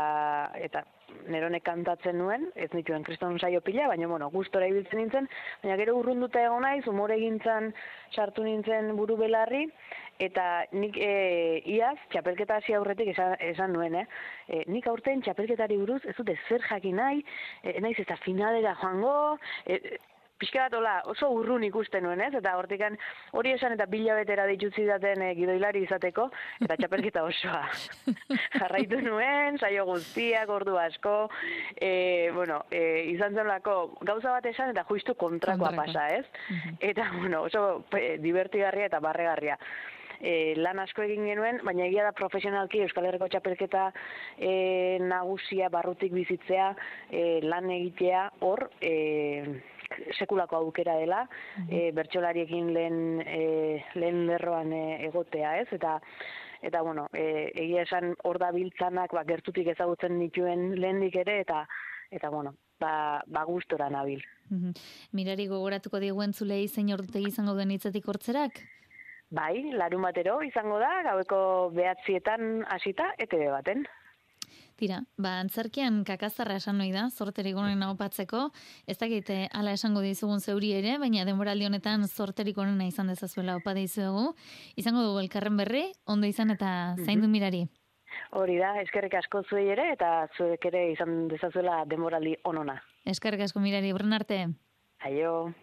eta 0.56 0.86
neronek 1.30 1.64
kantatzen 1.66 2.18
nuen, 2.18 2.48
ez 2.54 2.68
nituen 2.74 3.04
kriston 3.06 3.38
saio 3.38 3.60
pila, 3.64 3.88
baina, 3.90 4.08
bueno, 4.10 4.28
gustora 4.30 4.66
ibiltzen 4.70 5.00
nintzen, 5.00 5.28
baina 5.62 5.76
gero 5.80 5.96
urrunduta 6.00 6.42
egon 6.42 6.66
naiz, 6.66 6.84
umore 6.90 7.18
gintzan 7.20 7.72
sartu 8.14 8.44
nintzen 8.46 8.92
buru 8.98 9.16
belarri, 9.20 9.64
eta 10.22 10.64
nik 10.72 10.96
e, 10.96 11.12
iaz, 11.76 11.96
txapelketa 12.12 12.60
hasi 12.60 12.76
aurretik 12.76 13.12
esan, 13.12 13.36
esan 13.52 13.74
nuen, 13.76 13.98
eh? 14.02 14.06
E, 14.48 14.64
nik 14.72 14.86
aurten 14.90 15.22
txapelketari 15.22 15.78
buruz 15.82 16.02
ez 16.06 16.16
dute 16.16 16.38
zer 16.48 16.64
jakin 16.70 16.96
nahi, 17.02 17.24
e, 17.62 17.78
naiz 17.84 17.98
eta 18.02 18.16
finalera 18.24 18.76
joango, 18.80 19.16
e, 19.66 19.98
pixka 20.38 20.66
bat 20.68 21.06
oso 21.08 21.30
urrun 21.32 21.64
ikusten 21.64 22.04
nuen, 22.04 22.20
ez? 22.20 22.32
Eta 22.36 22.56
hortikan 22.58 22.96
hori 23.32 23.52
esan 23.56 23.72
eta 23.76 23.86
bila 23.90 24.16
betera 24.18 24.46
ditutzi 24.46 24.84
daten 24.88 25.22
e, 25.22 25.32
gidoilari 25.38 25.82
izateko, 25.86 26.28
eta 26.60 26.76
txapelketa 26.80 27.24
osoa. 27.24 27.64
Jarraitu 28.60 29.00
nuen, 29.04 29.58
saio 29.58 29.86
guztiak, 29.88 30.52
ordu 30.52 30.76
asko, 30.80 31.16
e, 31.80 32.30
bueno, 32.34 32.62
e, 32.70 33.08
izan 33.14 33.34
zen 33.34 33.48
lako, 33.48 33.96
gauza 34.02 34.36
bat 34.36 34.46
esan 34.52 34.74
eta 34.74 34.86
juistu 34.88 35.16
kontrakoa 35.18 35.72
pasa, 35.76 36.08
ez? 36.20 36.24
Eta, 36.80 37.10
bueno, 37.18 37.44
oso 37.48 37.84
e, 37.96 38.16
divertigarria 38.22 38.90
eta 38.90 39.00
barregarria. 39.00 39.58
E, 40.16 40.54
lan 40.56 40.80
asko 40.80 41.04
egin 41.04 41.26
genuen, 41.28 41.60
baina 41.64 41.84
egia 41.86 42.06
da 42.06 42.12
profesionalki 42.16 42.80
Euskal 42.84 43.08
Herriko 43.08 43.28
txapelketa 43.32 43.90
e, 44.38 44.52
nagusia 45.02 45.68
barrutik 45.72 46.14
bizitzea, 46.16 46.70
e, 47.10 47.24
lan 47.44 47.68
egitea 47.74 48.22
hor, 48.46 48.68
e, 48.80 48.94
sekulako 50.18 50.60
aukera 50.60 50.96
dela, 51.00 51.24
e, 51.68 51.90
bertsolariekin 51.96 52.72
lehen, 52.74 52.98
e, 53.20 53.84
lehen 53.94 54.26
lerroan 54.26 54.72
e, 54.72 54.84
egotea, 55.08 55.56
ez? 55.62 55.68
Eta 55.72 55.98
eta 56.66 56.80
bueno, 56.82 57.06
e, 57.12 57.52
egia 57.54 57.82
esan 57.84 58.14
hor 58.24 58.38
da 58.42 58.50
biltzanak 58.54 59.12
ba, 59.12 59.24
gertutik 59.28 59.68
ezagutzen 59.74 60.18
dituen 60.20 60.72
lehendik 60.80 61.18
ere, 61.22 61.40
eta 61.44 61.66
eta 62.10 62.30
bueno, 62.30 62.54
ba, 62.80 63.22
ba 63.26 63.44
gustora 63.44 63.90
nabil. 63.90 64.22
Mirari 65.12 65.48
gogoratuko 65.50 66.00
diguen 66.02 66.32
zulei 66.32 66.66
zein 66.68 66.92
ordutegi 66.94 67.32
izango 67.32 67.56
den 67.58 67.74
hitzetik 67.74 68.08
hortzerak? 68.08 68.62
Bai, 69.34 69.72
larun 69.74 70.04
batero 70.06 70.38
izango 70.46 70.78
da, 70.78 70.90
gaueko 71.02 71.38
behatzietan 71.74 72.62
hasita, 72.70 73.10
ETV 73.18 73.48
baten. 73.50 73.82
Tira, 74.76 74.98
ba, 75.16 75.38
antzerkian 75.40 76.02
kakazarra 76.04 76.58
esan 76.60 76.76
noi 76.76 76.90
da, 76.92 77.06
zorterik 77.08 77.56
onena 77.56 77.88
opatzeko, 77.94 78.50
ez 78.84 78.98
dakit 79.00 79.30
eh, 79.32 79.46
ala 79.56 79.72
esango 79.72 80.02
dizugun 80.04 80.44
zeuri 80.44 80.74
ere, 80.76 80.98
baina 81.00 81.24
denboraldi 81.24 81.64
honetan 81.64 82.04
zorterik 82.04 82.60
onena 82.60 82.84
izan 82.84 83.08
dezazuela 83.08 83.56
opa 83.56 83.72
dizuegu. 83.72 84.34
Izango 84.76 85.06
dugu 85.06 85.24
elkarren 85.24 85.56
berri, 85.56 85.86
ondo 86.04 86.28
izan 86.28 86.52
eta 86.52 86.70
zaindu 87.06 87.24
mhm. 87.24 87.32
mirari. 87.32 87.64
Hori 88.36 88.60
da, 88.60 88.74
eskerrik 88.82 89.16
asko 89.16 89.46
zuei 89.48 89.70
ere, 89.72 89.90
eta 89.96 90.28
zuek 90.36 90.68
ere 90.68 90.90
izan 90.92 91.24
dezazuela 91.32 91.84
denboraldi 91.88 92.36
onona. 92.44 92.76
Eskerrik 93.08 93.48
asko 93.48 93.64
mirari, 93.64 93.96
burren 93.96 94.12
arte. 94.20 94.42
Aio. 95.08 95.54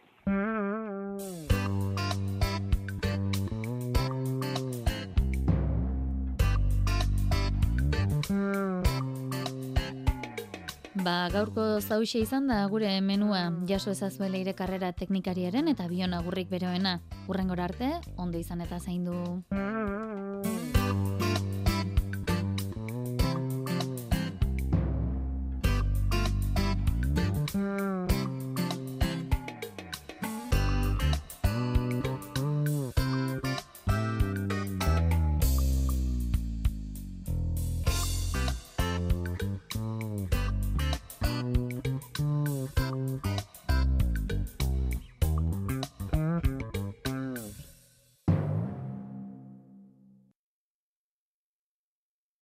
Ba, 11.03 11.27
gaurko 11.27 11.63
zauxe 11.81 12.21
izan 12.23 12.45
da 12.47 12.61
gure 12.71 12.87
menua 13.03 13.41
jaso 13.67 13.91
ezazuele 13.91 14.39
ire 14.39 14.53
karrera 14.55 14.93
teknikariaren 14.95 15.67
eta 15.67 15.89
bion 15.91 16.15
agurrik 16.15 16.47
beroena. 16.53 16.93
Urrengora 17.27 17.67
arte, 17.67 17.89
ondo 18.15 18.39
izan 18.39 18.63
eta 18.63 18.79
zaindu. 18.79 19.17